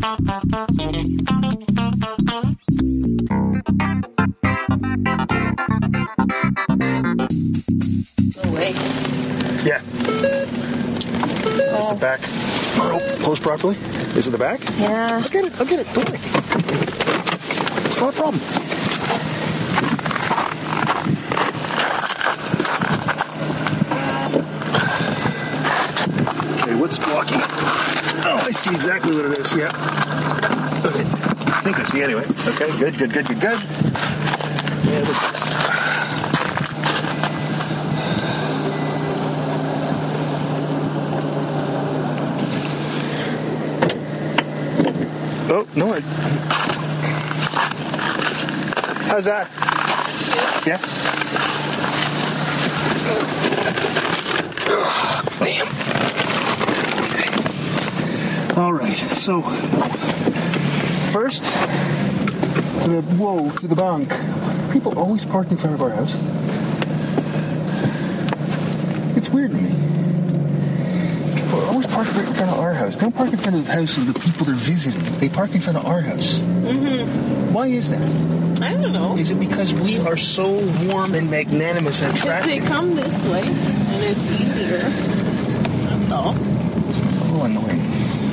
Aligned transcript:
No 0.00 0.06
way. 8.52 8.74
Yeah. 9.64 9.80
Is 9.80 9.90
the 11.88 11.90
oh. 11.90 11.96
back 12.00 12.20
oh, 12.22 13.16
closed 13.18 13.42
properly? 13.42 13.74
Is 14.14 14.28
it 14.28 14.30
the 14.30 14.38
back? 14.38 14.60
Yeah. 14.78 15.20
I'll 15.20 15.28
get 15.28 15.46
it. 15.46 15.60
I'll 15.60 15.66
get 15.66 15.80
it. 15.80 15.86
Don't 15.92 16.08
worry. 16.08 16.18
It's 17.86 18.00
not 18.00 18.14
a 18.14 18.16
problem. 18.16 18.40
Okay, 26.62 26.74
what's 26.76 26.98
blocking? 26.98 27.87
Oh, 28.30 28.36
I 28.44 28.50
see 28.50 28.74
exactly 28.74 29.16
what 29.16 29.24
it 29.24 29.38
is. 29.38 29.56
Yeah. 29.56 29.68
Okay. 30.84 31.00
I 31.00 31.60
think 31.62 31.80
I 31.80 31.84
see 31.84 32.02
anyway. 32.02 32.24
Okay, 32.24 32.78
good, 32.78 32.98
good, 32.98 33.10
good, 33.10 33.26
good, 33.26 33.40
good. 33.40 33.58
Yeah, 34.84 35.00
look. 35.00 35.16
Oh, 45.50 45.66
no. 45.74 45.94
I... 45.94 46.00
How's 49.08 49.24
that? 49.24 49.48
Yeah. 50.66 50.97
All 58.58 58.72
right. 58.72 58.96
So, 58.96 59.40
first, 61.12 61.44
the 62.86 63.02
whoa 63.16 63.50
to 63.50 63.68
the 63.68 63.76
bank. 63.76 64.12
People 64.72 64.98
always 64.98 65.24
park 65.24 65.52
in 65.52 65.56
front 65.56 65.74
of 65.74 65.82
our 65.82 65.90
house. 65.90 66.12
It's 69.16 69.30
weird 69.30 69.52
to 69.52 69.56
me. 69.56 69.68
People 71.40 71.60
always 71.66 71.86
park 71.86 72.12
right 72.14 72.26
in 72.26 72.34
front 72.34 72.50
of 72.50 72.58
our 72.58 72.74
house. 72.74 72.96
They 72.96 73.02
don't 73.02 73.14
park 73.14 73.30
in 73.30 73.38
front 73.38 73.58
of 73.58 73.64
the 73.64 73.72
house 73.72 73.96
of 73.96 74.12
the 74.12 74.18
people 74.18 74.44
they're 74.46 74.56
visiting. 74.56 75.04
They 75.20 75.28
park 75.28 75.54
in 75.54 75.60
front 75.60 75.78
of 75.78 75.86
our 75.86 76.00
house. 76.00 76.38
Mm-hmm. 76.38 77.52
Why 77.52 77.68
is 77.68 77.90
that? 77.90 78.02
I 78.60 78.72
don't 78.72 78.92
know. 78.92 79.16
Is 79.16 79.30
it 79.30 79.38
because 79.38 79.72
we 79.72 80.00
are 80.00 80.16
so 80.16 80.50
warm 80.84 81.14
and 81.14 81.30
magnanimous 81.30 82.02
and 82.02 82.12
Because 82.12 82.44
they 82.44 82.58
come 82.58 82.96
this 82.96 83.24
way 83.30 83.42
and 83.42 84.02
it's 84.02 84.26
easier. 84.40 84.78
That's 84.78 86.10
all. 86.10 86.34
It's 86.88 86.98
a 86.98 87.24
little 87.24 87.44
annoying. 87.44 88.27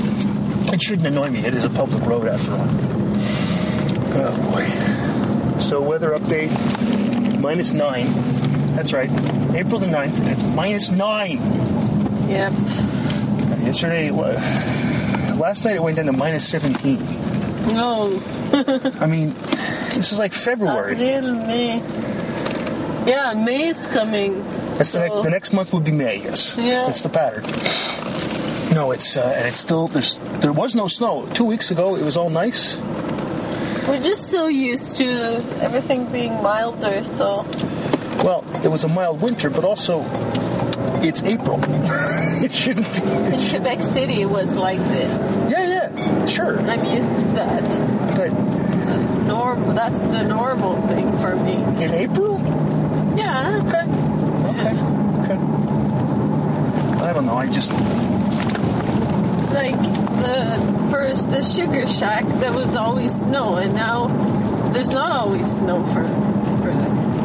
It 0.73 0.81
shouldn't 0.81 1.07
annoy 1.07 1.29
me. 1.29 1.39
It 1.45 1.53
is 1.53 1.63
a 1.65 1.69
public 1.69 2.03
road 2.05 2.27
after 2.27 2.51
all. 2.51 2.67
Oh 4.17 4.51
boy. 4.51 5.59
So 5.59 5.81
weather 5.81 6.11
update 6.11 6.51
minus 7.39 7.71
nine. 7.71 8.07
That's 8.75 8.91
right. 8.93 9.09
April 9.55 9.79
the 9.79 9.85
9th, 9.87 10.19
and 10.19 10.27
it's 10.29 10.43
minus 10.43 10.91
nine. 10.91 11.37
Yep. 12.27 12.51
Yesterday, 13.63 14.11
last 14.11 15.63
night 15.63 15.75
it 15.77 15.81
went 15.83 15.95
down 15.95 16.07
to 16.07 16.11
minus 16.11 16.47
17. 16.49 16.99
No. 17.67 18.21
I 18.99 19.05
mean, 19.05 19.33
this 19.95 20.11
is 20.11 20.19
like 20.19 20.33
February. 20.33 21.01
April, 21.01 21.33
May. 21.47 21.77
Yeah, 23.07 23.33
May 23.45 23.67
is 23.69 23.87
coming. 23.87 24.43
That's 24.77 24.91
the, 24.91 24.99
next, 24.99 25.23
the 25.23 25.29
next 25.29 25.53
month 25.53 25.71
would 25.73 25.85
be 25.85 25.91
May. 25.91 26.21
Yes, 26.23 26.57
Yeah. 26.59 26.85
that's 26.87 27.01
the 27.03 27.09
pattern. 27.09 27.43
No, 28.75 28.91
it's 28.91 29.15
uh, 29.15 29.33
and 29.37 29.47
it's 29.47 29.57
still 29.57 29.87
there's 29.87 30.17
there 30.43 30.51
was 30.51 30.75
no 30.75 30.87
snow 30.87 31.25
two 31.33 31.45
weeks 31.45 31.71
ago. 31.71 31.95
It 31.95 32.03
was 32.03 32.17
all 32.17 32.29
nice. 32.29 32.77
We're 33.87 34.01
just 34.01 34.29
so 34.29 34.47
used 34.47 34.97
to 34.97 35.05
everything 35.61 36.11
being 36.11 36.33
milder, 36.43 37.01
so 37.03 37.45
Well, 38.23 38.43
it 38.65 38.67
was 38.67 38.83
a 38.83 38.89
mild 38.89 39.21
winter, 39.21 39.49
but 39.49 39.63
also 39.63 40.03
it's 41.01 41.23
April. 41.23 41.59
it 42.43 42.51
shouldn't 42.51 42.91
be. 42.91 43.01
in 43.01 43.49
Quebec 43.49 43.79
City 43.79 44.25
was 44.25 44.57
like 44.57 44.79
this. 44.79 45.37
Yeah, 45.49 45.67
yeah, 45.95 46.25
sure, 46.25 46.59
I'm 46.59 46.83
used 46.83 47.15
to 47.15 47.25
that. 47.39 47.63
but 48.17 48.31
That's 48.87 49.17
normal. 49.19 49.73
That's 49.73 50.03
the 50.03 50.23
normal 50.23 50.75
thing 50.87 51.11
for 51.19 51.35
me. 51.37 51.53
in 51.81 51.91
April, 51.93 52.39
Yeah. 53.15 53.61
okay, 53.63 53.85
okay, 54.51 54.75
okay. 55.23 55.39
I 57.07 57.13
don't 57.13 57.25
know. 57.25 57.35
I 57.37 57.47
just 57.47 57.71
Like 59.55 59.75
the 59.75 60.87
first, 60.91 61.31
the 61.31 61.41
Sugar 61.41 61.87
Shack, 61.87 62.25
there 62.41 62.51
was 62.51 62.75
always 62.75 63.13
snow, 63.15 63.55
and 63.55 63.73
now 63.73 64.07
there's 64.73 64.91
not 64.91 65.11
always 65.13 65.49
snow 65.59 65.81
for, 65.85 66.03
for 66.61 66.69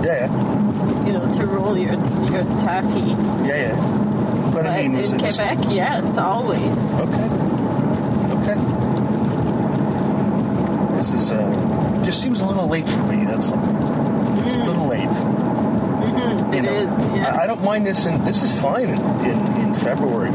yeah, 0.07 0.27
yeah, 0.31 1.07
you 1.07 1.13
know, 1.13 1.33
to 1.33 1.45
roll 1.47 1.77
your 1.77 1.95
your 2.31 2.45
taffy. 2.61 3.01
yeah, 3.49 3.73
yeah. 3.75 4.51
But 4.55 4.63
But 4.63 4.67
I 4.67 4.83
mean, 4.83 4.93
in 4.93 4.99
was 4.99 5.13
it 5.13 5.21
just- 5.21 5.39
Quebec, 5.41 5.59
yes, 5.71 6.17
always. 6.19 6.95
Okay. 6.95 7.29
Okay. 8.41 8.57
This 10.97 11.13
is 11.13 11.33
uh 11.33 12.03
just 12.05 12.23
seems 12.23 12.41
a 12.41 12.47
little 12.47 12.69
late 12.69 12.89
for 12.89 13.03
me, 13.05 13.25
that's 13.25 13.51
all. 13.51 13.59
It's 14.45 14.55
a 14.55 14.59
little 14.65 14.87
late. 14.87 15.03
It 16.57 16.63
know, 16.63 16.73
is. 16.73 16.99
Yeah. 17.17 17.35
I, 17.37 17.43
I 17.45 17.47
don't 17.47 17.63
mind 17.63 17.87
this 17.87 18.07
and 18.07 18.25
this 18.27 18.43
is 18.43 18.59
fine 18.61 18.89
in, 18.89 19.01
in, 19.25 19.39
in 19.61 19.75
February, 19.77 20.31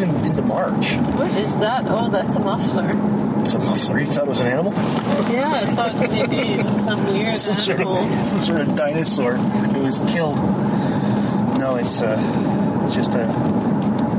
even 0.00 0.14
into 0.24 0.42
March. 0.42 0.92
what 1.16 1.30
is 1.36 1.54
that? 1.58 1.84
Oh, 1.86 2.08
that's 2.08 2.36
a 2.36 2.40
muffler. 2.40 2.90
It's 3.44 3.54
a 3.54 3.58
muffler. 3.58 3.98
You 4.00 4.06
thought 4.06 4.24
it 4.24 4.28
was 4.28 4.40
an 4.40 4.48
animal? 4.48 4.72
Yeah, 5.32 5.50
I 5.54 5.66
thought 5.74 5.94
maybe 6.10 6.36
it 6.36 6.64
was 6.64 6.84
some 6.84 7.04
weird 7.06 7.34
Some 7.46 7.56
sort 7.56 7.80
of 7.80 7.86
animal. 7.86 8.06
some 8.30 8.38
sort 8.38 8.60
of 8.60 8.74
dinosaur. 8.74 9.34
It 9.36 9.82
was 9.82 10.00
killed. 10.12 10.36
No, 11.58 11.76
it's 11.76 12.02
uh 12.02 12.16
it's 12.84 12.94
just 12.94 13.14
a 13.14 13.26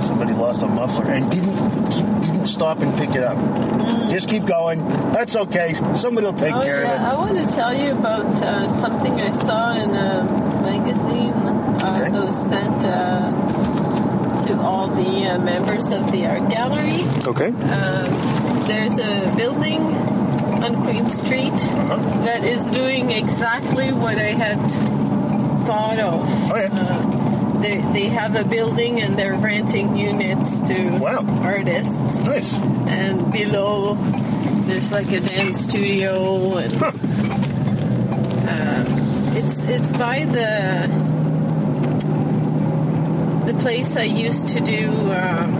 somebody 0.01 0.33
lost 0.33 0.63
a 0.63 0.67
muffler 0.67 1.11
and 1.11 1.29
didn't 1.31 1.55
keep, 1.91 2.05
didn't 2.21 2.45
stop 2.45 2.79
and 2.81 2.97
pick 2.97 3.15
it 3.15 3.23
up. 3.23 3.37
Just 4.09 4.29
keep 4.29 4.45
going. 4.45 4.87
That's 5.13 5.35
okay. 5.35 5.73
Somebody 5.95 6.25
will 6.27 6.33
take 6.33 6.53
Mm. 6.53 6.59
Oh 6.61 6.63
care 6.63 6.77
of 6.77 6.83
it. 6.83 6.85
yeah, 6.87 7.11
I 7.11 7.15
want 7.15 7.37
to 7.37 7.55
tell 7.55 7.73
you 7.73 7.91
about 7.91 8.25
uh, 8.41 8.67
something 8.69 9.13
I 9.21 9.31
saw 9.31 9.73
in 9.75 9.89
a 9.91 10.23
magazine 10.63 11.33
uh, 11.33 11.99
Okay. 12.01 12.11
that 12.11 12.25
was 12.25 12.35
sent 12.49 12.85
uh, 12.85 13.31
to 14.49 14.59
all 14.59 14.87
the 14.87 15.25
uh, 15.29 15.37
members 15.39 15.91
of 15.91 16.11
the 16.11 16.25
art 16.25 16.49
gallery. 16.49 17.03
Okay. 17.25 17.51
There's 18.67 18.99
a 18.99 19.33
building 19.37 19.81
on 20.63 20.75
Queen 20.83 21.09
Street 21.09 21.53
Uh-huh. 21.53 21.97
that 22.25 22.43
is 22.43 22.69
doing 22.71 23.11
exactly 23.11 23.91
what 23.93 24.17
I 24.17 24.33
had 24.45 24.57
thought 25.65 25.99
of. 25.99 26.25
Oh 26.51 26.55
yeah. 26.57 27.59
They, 27.61 27.81
they 27.93 28.07
have 28.09 28.35
a 28.35 28.45
building 28.47 29.01
and 29.01 29.17
they're 29.17 29.35
renting 29.35 29.97
units 29.97 30.61
to 30.69 30.97
Wow. 30.97 31.25
artists. 31.43 32.21
Nice. 32.23 32.53
and 32.87 33.31
below 33.31 33.95
there's 34.67 34.91
like 34.91 35.11
a 35.11 35.19
dance 35.19 35.59
studio 35.61 36.57
and 36.57 36.71
Huh. 36.73 36.91
um, 38.53 38.85
it's 39.37 39.63
it's 39.65 39.91
by 39.97 40.25
the 40.25 40.87
the 43.51 43.59
place 43.59 43.97
I 43.97 44.03
used 44.03 44.49
to 44.49 44.59
do 44.59 44.89
um, 45.11 45.53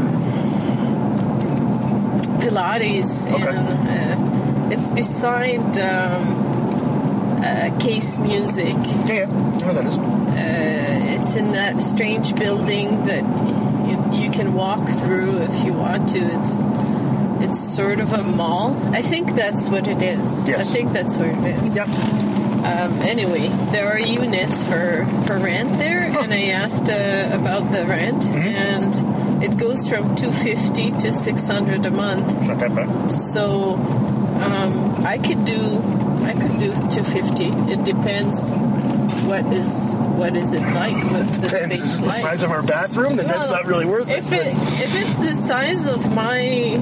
Pilates 2.40 3.28
in. 3.28 3.34
Okay. 3.34 3.58
Uh, 3.58 4.70
it's 4.72 4.90
beside 4.92 5.80
um, 5.80 7.44
uh, 7.44 7.80
Case 7.80 8.20
Music. 8.20 8.76
Yeah, 9.08 9.26
know 9.26 9.74
that 9.74 9.86
is. 9.88 9.98
Uh, 9.98 11.16
it's 11.16 11.36
in 11.36 11.52
that 11.54 11.82
strange 11.82 12.36
building 12.36 13.06
that 13.06 13.24
you, 13.90 14.24
you 14.24 14.30
can 14.30 14.54
walk 14.54 14.88
through 14.88 15.42
if 15.42 15.66
you 15.66 15.74
want 15.74 16.10
to. 16.10 16.20
It's 16.20 16.60
it's 17.42 17.76
sort 17.76 18.00
of 18.00 18.14
a 18.14 18.22
mall. 18.22 18.78
I 18.94 19.02
think 19.02 19.34
that's 19.34 19.68
what 19.68 19.88
it 19.88 20.04
is. 20.04 20.48
Yes. 20.48 20.70
I 20.70 20.74
think 20.76 20.92
that's 20.92 21.18
where 21.18 21.32
it 21.32 21.60
is. 21.60 21.76
Yep. 21.76 21.88
Um, 22.70 23.02
anyway, 23.02 23.48
there 23.72 23.88
are 23.92 24.00
units 24.00 24.64
for, 24.64 25.06
for 25.26 25.38
rent 25.38 25.78
there, 25.80 26.02
and 26.04 26.34
I 26.34 26.50
asked 26.50 26.90
uh, 26.90 27.30
about 27.34 27.72
the 27.72 27.86
rent, 27.86 28.24
Mm-hmm. 28.24 28.38
and 28.38 29.44
it 29.44 29.58
goes 29.58 29.88
from 29.88 30.16
two 30.16 30.32
fifty 30.32 30.92
to 30.92 31.12
six 31.14 31.48
hundred 31.48 31.86
a 31.86 31.92
month. 31.92 32.28
Not 32.48 32.60
that 32.60 32.76
bad. 32.76 33.08
So 33.10 33.76
um, 33.76 35.06
I 35.06 35.18
could 35.18 35.46
do 35.46 35.78
I 36.24 36.34
could 36.34 36.60
do 36.60 36.74
two 36.90 37.04
fifty. 37.04 37.46
It 37.72 37.84
depends 37.86 38.54
what 39.24 39.46
is 39.54 40.00
what 40.02 40.36
is 40.36 40.54
it 40.54 40.62
like? 40.62 40.94
What's 41.12 41.38
the 41.38 41.50
space 41.50 41.84
is 41.84 42.02
the 42.02 42.12
size 42.12 42.44
of 42.44 42.52
our 42.52 42.62
bathroom, 42.64 43.16
then 43.16 43.28
that's 43.28 43.48
not 43.50 43.66
really 43.66 43.86
worth 43.86 44.10
it. 44.10 44.20
If 44.20 44.32
it 44.34 44.48
if 44.48 44.96
it's 45.02 45.18
the 45.20 45.36
size 45.36 45.88
of 45.88 46.14
my 46.14 46.76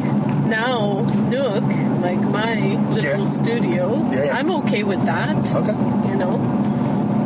now 0.48 1.02
nook, 1.30 1.64
like 2.02 2.22
my 2.22 2.56
little 2.94 3.20
Yeah. 3.20 3.26
studio, 3.26 3.84
Yeah, 4.12 4.26
yeah. 4.26 4.38
I'm 4.38 4.50
okay 4.62 4.84
with 4.84 5.04
that. 5.06 5.36
okay. 5.56 5.78
You 6.10 6.16
know, 6.16 6.36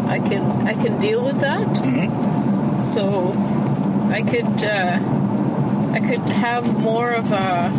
I 0.08 0.20
can 0.20 0.44
I 0.68 0.74
can 0.74 1.00
deal 1.00 1.24
with 1.24 1.40
that. 1.42 1.68
Mm-hmm. 1.68 2.80
So 2.80 3.34
I 4.12 4.22
could 4.22 4.64
uh, 4.64 5.00
I 5.94 6.00
could 6.00 6.26
have 6.46 6.66
more 6.80 7.12
of 7.12 7.32
a 7.32 7.72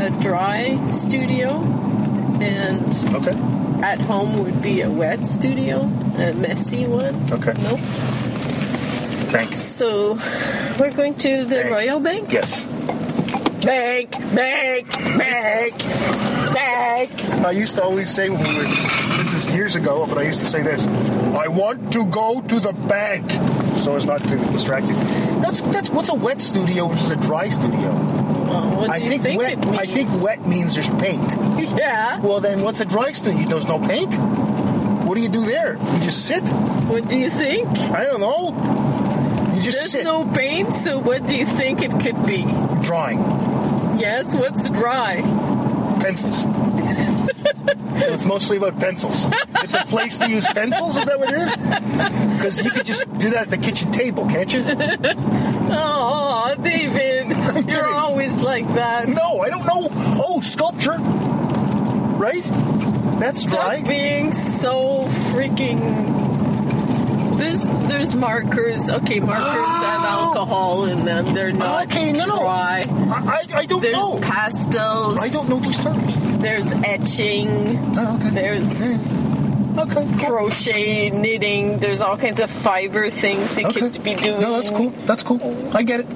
a 0.00 0.10
dry 0.22 0.78
studio, 0.90 1.60
and 2.40 2.86
Okay. 3.14 3.36
at 3.82 4.00
home 4.00 4.38
would 4.42 4.62
be 4.62 4.80
a 4.82 4.88
wet 4.88 5.26
studio, 5.26 5.80
a 6.16 6.32
messy 6.34 6.86
one. 6.86 7.14
Okay. 7.32 7.52
Nope. 7.62 7.80
Thanks. 9.30 9.58
So 9.60 10.14
we're 10.78 10.92
going 10.92 11.14
to 11.16 11.44
the 11.44 11.56
Bank. 11.56 11.70
Royal 11.70 12.00
Bank. 12.00 12.32
Yes. 12.32 12.66
Bank, 13.62 14.12
bank, 14.34 14.88
bank, 15.18 15.78
bank. 16.54 17.10
I 17.44 17.50
used 17.50 17.74
to 17.74 17.82
always 17.82 18.08
say 18.08 18.30
when 18.30 18.42
we 18.42 18.56
were, 18.56 18.62
this 19.18 19.34
is 19.34 19.54
years 19.54 19.76
ago, 19.76 20.06
but 20.06 20.16
I 20.16 20.22
used 20.22 20.40
to 20.40 20.46
say 20.46 20.62
this 20.62 20.86
I 20.86 21.46
want 21.48 21.92
to 21.92 22.06
go 22.06 22.40
to 22.40 22.58
the 22.58 22.72
bank 22.72 23.30
so 23.76 23.96
as 23.96 24.06
not 24.06 24.22
to 24.22 24.36
distract 24.52 24.86
you. 24.86 24.94
That's, 25.42 25.60
that's 25.60 25.90
what's 25.90 26.08
a 26.08 26.14
wet 26.14 26.40
studio 26.40 26.88
versus 26.88 27.10
a 27.10 27.16
dry 27.16 27.50
studio? 27.50 27.90
Well, 27.90 28.90
I 28.90 28.98
think, 28.98 29.22
think 29.22 29.38
wet. 29.38 29.66
I 29.66 29.84
think 29.84 30.08
wet 30.22 30.46
means 30.46 30.74
there's 30.74 30.88
paint. 30.90 31.36
Yeah. 31.78 32.18
Well, 32.20 32.40
then 32.40 32.62
what's 32.62 32.80
a 32.80 32.86
dry 32.86 33.12
studio? 33.12 33.46
There's 33.46 33.66
no 33.66 33.78
paint. 33.78 34.14
What 35.04 35.16
do 35.16 35.20
you 35.20 35.28
do 35.28 35.44
there? 35.44 35.74
You 35.76 36.00
just 36.00 36.26
sit. 36.26 36.42
What 36.42 37.08
do 37.08 37.16
you 37.16 37.28
think? 37.28 37.68
I 37.90 38.04
don't 38.04 38.20
know. 38.20 38.48
You 39.54 39.62
just 39.62 39.78
There's 39.78 39.92
sit. 39.92 40.04
no 40.04 40.24
paint, 40.24 40.70
so 40.72 40.98
what 40.98 41.26
do 41.26 41.36
you 41.36 41.44
think 41.44 41.82
it 41.82 41.90
could 42.00 42.26
be? 42.26 42.46
drawing 42.82 43.18
Yes, 44.00 44.34
what's 44.34 44.70
dry? 44.70 45.20
pencils. 46.00 46.42
so 48.02 48.12
it's 48.12 48.24
mostly 48.24 48.56
about 48.56 48.78
pencils. 48.80 49.26
It's 49.62 49.74
a 49.74 49.84
place 49.84 50.18
to 50.18 50.30
use 50.30 50.46
pencils. 50.46 50.96
Is 50.96 51.04
that 51.04 51.18
what 51.20 51.30
it 51.32 51.40
is? 51.40 52.36
Because 52.36 52.64
you 52.64 52.70
could 52.70 52.86
just 52.86 53.04
do 53.18 53.30
that 53.30 53.42
at 53.42 53.50
the 53.50 53.58
kitchen 53.58 53.90
table, 53.92 54.26
can't 54.26 54.52
you? 54.52 54.64
Oh, 55.72 56.56
David, 56.62 57.28
you're 57.28 57.62
kidding. 57.62 57.78
always 57.94 58.42
like 58.42 58.66
that. 58.74 59.08
No, 59.08 59.40
I 59.40 59.50
don't 59.50 59.66
know. 59.66 59.88
Oh, 59.92 60.40
sculpture. 60.40 60.96
Right? 62.18 62.42
That's 63.20 63.42
Stop 63.42 63.66
dry. 63.66 63.82
being 63.82 64.32
so 64.32 65.04
freaking. 65.32 66.19
There's 67.40 67.62
there's 67.88 68.14
markers. 68.14 68.90
Okay, 68.90 69.18
markers 69.20 69.44
have 69.44 70.02
oh. 70.04 70.24
alcohol 70.26 70.84
in 70.84 71.04
them. 71.06 71.24
They're 71.34 71.52
not 71.52 71.86
Okay, 71.86 72.12
no, 72.12 72.26
no. 72.26 72.38
dry. 72.38 72.84
I, 72.86 73.46
I, 73.54 73.58
I 73.60 73.66
don't 73.66 73.80
There's 73.80 73.96
know. 73.96 74.20
pastels. 74.20 75.18
I 75.18 75.28
don't 75.30 75.48
know 75.48 75.58
these 75.58 75.82
terms. 75.82 76.38
There's 76.38 76.72
etching. 76.84 77.48
Oh, 77.98 78.16
okay. 78.20 78.30
There's 78.30 79.16
Okay. 79.78 79.94
cool. 80.18 80.28
crochet, 80.28 81.10
knitting. 81.10 81.78
There's 81.78 82.02
all 82.02 82.16
kinds 82.18 82.40
of 82.40 82.50
fiber 82.50 83.08
things 83.08 83.58
you 83.58 83.66
Okay. 83.68 83.80
could 83.80 84.04
be 84.04 84.14
doing. 84.14 84.40
No, 84.40 84.52
that's 84.58 84.70
cool. 84.70 84.90
That's 85.06 85.22
cool. 85.22 85.40
I 85.74 85.82
get 85.82 86.00
it. 86.00 86.06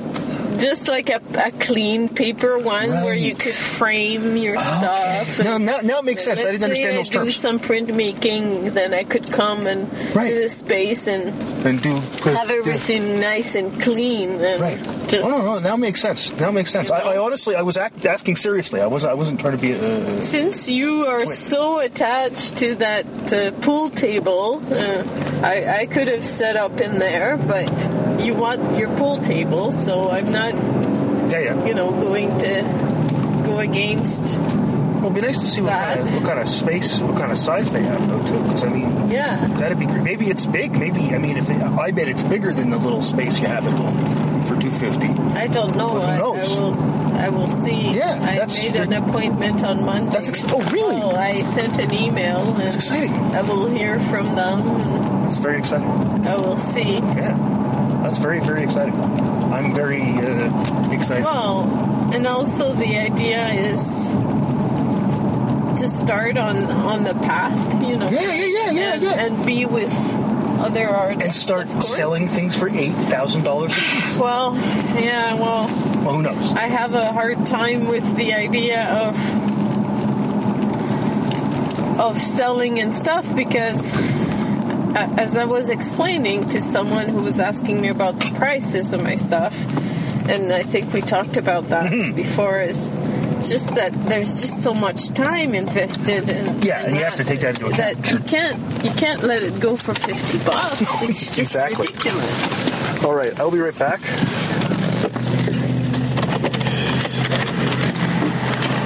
Just 0.59 0.89
like 0.89 1.11
a, 1.11 1.21
a 1.39 1.51
clean 1.53 2.09
paper 2.09 2.59
one 2.59 2.89
where 2.91 3.15
you 3.15 3.35
could 3.35 3.53
frame 3.53 4.37
your 4.37 4.57
stuff. 4.57 5.39
No, 5.43 5.59
now, 5.59 5.81
now 5.81 5.99
it 5.99 6.05
makes 6.05 6.25
sense. 6.25 6.45
I 6.45 6.53
didn't 6.53 6.65
understand 6.65 6.93
I 6.95 6.97
those 6.99 7.09
do 7.09 7.31
some 7.31 7.59
printmaking, 7.59 8.73
then 8.75 8.95
I 8.95 9.05
could 9.05 9.31
come 9.33 9.67
and 9.67 9.85
Right. 10.15 10.29
do 10.31 10.43
the 10.43 10.49
space 10.49 11.07
and 11.09 11.29
And 11.67 11.83
do 11.83 11.95
have 12.31 12.51
everything 12.51 13.21
nice 13.21 13.55
and 13.55 13.81
clean 13.81 14.41
and 14.41 14.61
Right. 14.61 14.79
just. 15.09 15.25
oh, 15.25 15.31
no, 15.31 15.43
no, 15.43 15.59
now 15.59 15.77
makes 15.77 16.01
sense. 16.01 16.33
Now 16.39 16.51
makes 16.51 16.71
sense. 16.71 16.91
I, 16.91 17.01
I 17.15 17.17
honestly, 17.19 17.57
I 17.57 17.63
was 17.63 17.77
act, 17.77 18.05
asking 18.07 18.37
seriously. 18.37 18.81
I 18.81 18.87
wasn't. 18.87 19.11
I 19.13 19.15
wasn't 19.15 19.41
trying 19.41 19.57
to 19.57 19.63
be. 19.63 19.73
Uh, 19.75 20.21
Since 20.21 20.71
you 20.71 21.05
are 21.07 21.21
Wait. 21.21 21.29
so 21.29 21.81
attached 21.81 22.57
to 22.59 22.75
that 22.77 23.07
uh, 23.33 23.51
pool 23.63 23.91
table, 23.91 24.63
uh, 24.71 25.03
I, 25.43 25.81
I 25.81 25.87
could 25.87 26.09
have 26.09 26.25
set 26.25 26.57
up 26.57 26.81
in 26.81 26.99
there, 26.99 27.37
but 27.37 27.71
you 28.21 28.35
want 28.35 28.77
your 28.79 28.89
pool 28.97 29.19
table, 29.19 29.71
so 29.73 30.11
I'm 30.11 30.31
not, 30.33 30.44
yeah, 30.53 31.39
yeah. 31.39 31.67
you 31.67 31.75
know, 31.75 31.91
going 31.91 32.37
to 32.41 32.63
go 33.47 33.59
against. 33.59 34.39
Well, 34.39 35.13
it'd 35.13 35.15
be 35.17 35.21
nice 35.21 35.41
to 35.43 35.47
see 35.47 35.61
what 35.61 35.73
kind, 35.73 36.01
of, 36.01 36.15
what 36.15 36.25
kind 36.25 36.39
of 36.41 36.49
space, 36.49 37.01
what 37.01 37.19
kind 37.19 37.31
of 37.31 37.37
size 37.37 37.73
they 37.73 37.83
have, 37.83 38.09
though, 38.09 38.25
too. 38.25 38.43
Because 38.45 38.65
I 38.65 38.69
mean, 38.71 39.11
Yeah. 39.11 39.37
that'd 39.59 39.79
be 39.79 39.85
great. 39.85 40.03
Maybe 40.03 40.29
it's 40.31 40.47
big. 40.47 40.73
Maybe 40.79 41.15
I 41.15 41.19
mean, 41.19 41.37
if 41.37 41.51
it, 41.51 41.61
I 41.63 41.91
bet 41.91 42.09
it's 42.09 42.25
bigger 42.25 42.55
than 42.55 42.71
the 42.71 42.79
little 42.79 43.03
space 43.03 43.39
you 43.41 43.47
have 43.47 43.67
at 43.67 43.73
home 43.75 44.43
for 44.45 44.59
two 44.59 44.71
fifty. 44.71 45.09
I 45.09 45.47
don't 45.49 45.77
know. 45.77 45.89
Who 45.91 46.01
I, 46.01 46.15
I 46.15 46.19
knows? 46.19 46.59
will. 46.59 46.75
I 47.15 47.29
will 47.29 47.49
see. 47.49 47.95
Yeah, 47.95 48.19
I 48.23 48.47
made 48.47 48.77
an 48.77 48.93
appointment 48.95 49.63
on 49.63 49.85
Monday. 49.85 50.11
That's 50.11 50.29
ex- 50.31 50.45
oh, 50.49 50.61
really? 50.73 50.97
Oh, 51.03 51.15
I 51.17 51.43
sent 51.43 51.79
an 51.79 51.93
email. 51.93 52.39
And 52.41 52.57
That's 52.59 52.77
exciting. 52.77 53.13
I 53.13 53.43
will 53.43 53.69
hear 53.69 54.01
from 54.01 54.35
them. 54.35 54.63
That's 55.23 55.37
very 55.39 55.59
exciting. 55.59 55.89
I 56.27 56.37
will 56.37 56.57
see. 56.59 56.95
Yeah, 56.95 57.37
that's 58.05 58.19
very 58.19 58.39
very 58.41 58.63
exciting. 58.63 58.95
I'm 58.95 59.75
very 59.75 60.03
uh, 60.03 60.91
excited. 60.93 61.25
Well, 61.25 61.65
and 62.13 62.27
also 62.27 62.73
the 62.75 62.99
idea 62.99 63.49
is 63.49 64.09
to 65.81 65.89
start 65.89 66.37
on 66.37 66.65
on 66.65 67.05
the 67.05 67.15
path. 67.15 67.83
You 67.83 67.97
know. 67.97 68.07
Yeah, 68.11 68.33
yeah, 68.33 68.47
yeah, 68.47 68.71
yeah, 68.71 68.93
and, 68.95 69.03
yeah. 69.03 69.25
and 69.25 69.47
be 69.47 69.65
with 69.67 69.93
other 70.61 70.87
artists. 70.89 71.25
and 71.25 71.35
start 71.35 71.83
selling 71.83 72.27
things 72.27 72.57
for 72.57 72.69
eight 72.69 72.93
thousand 73.11 73.43
dollars 73.45 73.73
a 73.73 73.81
piece. 73.81 74.19
Well, 74.19 74.55
yeah. 75.01 75.35
Well, 75.35 75.67
Well, 76.05 76.15
who 76.17 76.23
knows? 76.23 76.55
I 76.55 76.67
have 76.67 76.95
a 76.95 77.13
hard 77.13 77.45
time 77.47 77.87
with 77.87 78.17
the 78.17 78.35
idea 78.35 78.85
of 78.85 79.17
of 81.99 82.19
selling 82.19 82.81
and 82.81 82.93
stuff 82.93 83.35
because 83.35 83.93
as 85.19 85.37
I 85.37 85.45
was 85.45 85.71
explaining 85.71 86.49
to 86.51 86.61
someone 86.61 87.09
who 87.09 87.23
was 87.23 87.41
asking 87.41 87.81
me 87.81 87.89
about 87.89 88.19
the 88.19 88.31
prices 88.33 88.93
of 88.93 89.03
my 89.03 89.17
stuff 89.17 89.55
and 90.29 90.53
I 90.53 90.63
think 90.63 90.93
we 90.93 91.01
talked 91.03 91.37
about 91.37 91.69
that 91.69 91.91
Mm-hmm. 91.93 92.15
before 92.17 92.61
is 92.61 92.95
it's 93.37 93.51
just 93.51 93.75
that 93.75 93.93
there's 94.09 94.41
just 94.41 94.63
so 94.63 94.73
much 94.73 95.09
time 95.11 95.55
invested 95.55 96.31
in 96.31 96.63
Yeah, 96.63 96.81
in 96.81 96.87
and 96.87 96.97
you 96.97 97.05
have 97.05 97.17
to 97.17 97.25
take 97.25 97.41
that 97.41 97.59
into 97.61 97.67
account. 97.67 98.03
that 98.03 98.11
you 98.13 98.19
can't 98.21 98.85
you 98.85 98.91
can't 98.93 99.23
let 99.23 99.43
it 99.43 99.61
go 99.61 99.77
for 99.77 99.95
50 99.95 100.39
bucks 100.45 100.81
it's 101.03 101.27
just 101.37 101.39
Exactly. 101.39 101.87
ridiculous 101.89 103.05
All 103.05 103.15
right, 103.15 103.39
I'll 103.39 103.51
be 103.51 103.59
right 103.59 103.79
back. 103.79 104.01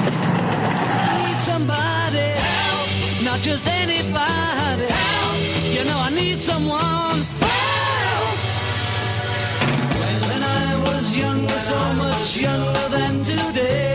need 0.09 1.39
somebody 1.41 2.29
help, 2.41 3.25
not 3.25 3.39
just 3.41 3.65
someone 6.49 7.21
help. 7.45 8.39
When 10.29 10.43
I 10.43 10.69
was 10.87 11.05
younger, 11.23 11.61
so 11.71 11.79
much 12.03 12.29
younger 12.47 12.87
than 12.97 13.15
today, 13.23 13.88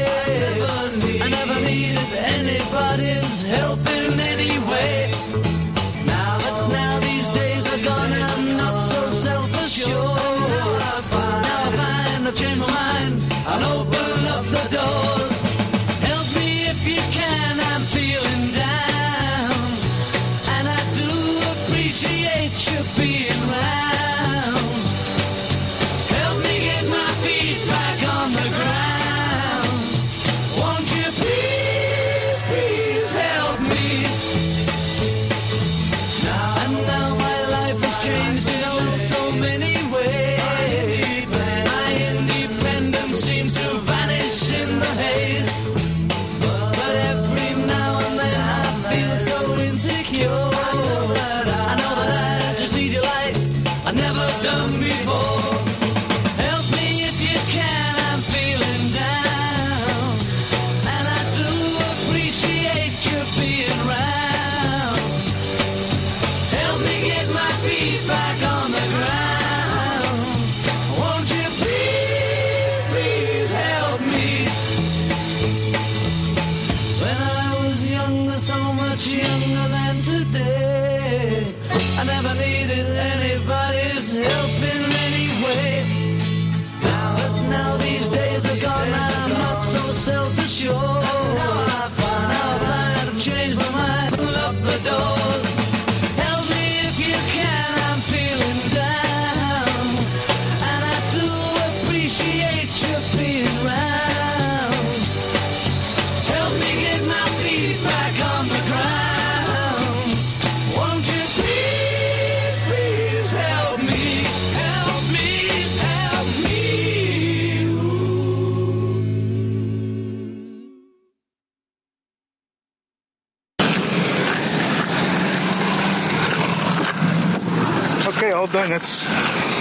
That's 128.70 129.03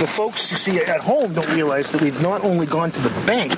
the 0.01 0.07
folks 0.07 0.51
you 0.51 0.57
see 0.57 0.79
at 0.79 1.01
home 1.01 1.35
don't 1.35 1.53
realize 1.55 1.93
that 1.93 2.01
we've 2.01 2.21
not 2.23 2.45
only 2.45 2.67
gone 2.67 2.91
to 2.93 3.01
the 3.01 3.11
bank, 3.27 3.53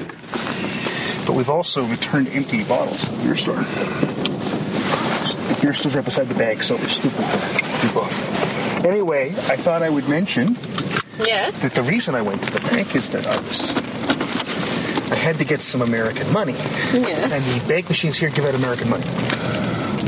but 1.26 1.34
we've 1.34 1.50
also 1.50 1.84
returned 1.84 2.28
empty 2.28 2.64
bottles 2.64 3.08
to 3.08 3.14
the 3.14 3.22
beer 3.24 3.36
store. 3.36 3.56
The 3.56 5.58
beer 5.62 5.72
store's 5.72 5.96
right 5.96 6.04
beside 6.04 6.28
the 6.28 6.34
bank, 6.34 6.62
so 6.62 6.74
it's 6.76 6.92
stupid 6.92 7.16
to 7.18 7.86
do 7.86 7.94
both. 7.94 8.84
Anyway, 8.84 9.28
I 9.30 9.56
thought 9.56 9.82
I 9.82 9.90
would 9.90 10.08
mention 10.08 10.56
Yes. 11.24 11.62
that 11.62 11.72
the 11.74 11.82
reason 11.82 12.14
I 12.14 12.22
went 12.22 12.42
to 12.44 12.50
the 12.50 12.60
bank 12.70 12.94
is 12.96 13.10
that 13.12 13.26
I 13.26 13.36
was 13.42 13.72
I 15.12 15.16
had 15.16 15.36
to 15.38 15.44
get 15.44 15.60
some 15.60 15.82
American 15.82 16.30
money, 16.32 16.54
Yes. 16.92 17.32
and 17.34 17.60
the 17.62 17.68
bank 17.68 17.88
machines 17.88 18.16
here 18.16 18.30
give 18.30 18.44
out 18.46 18.54
American 18.54 18.88
money. 18.90 19.04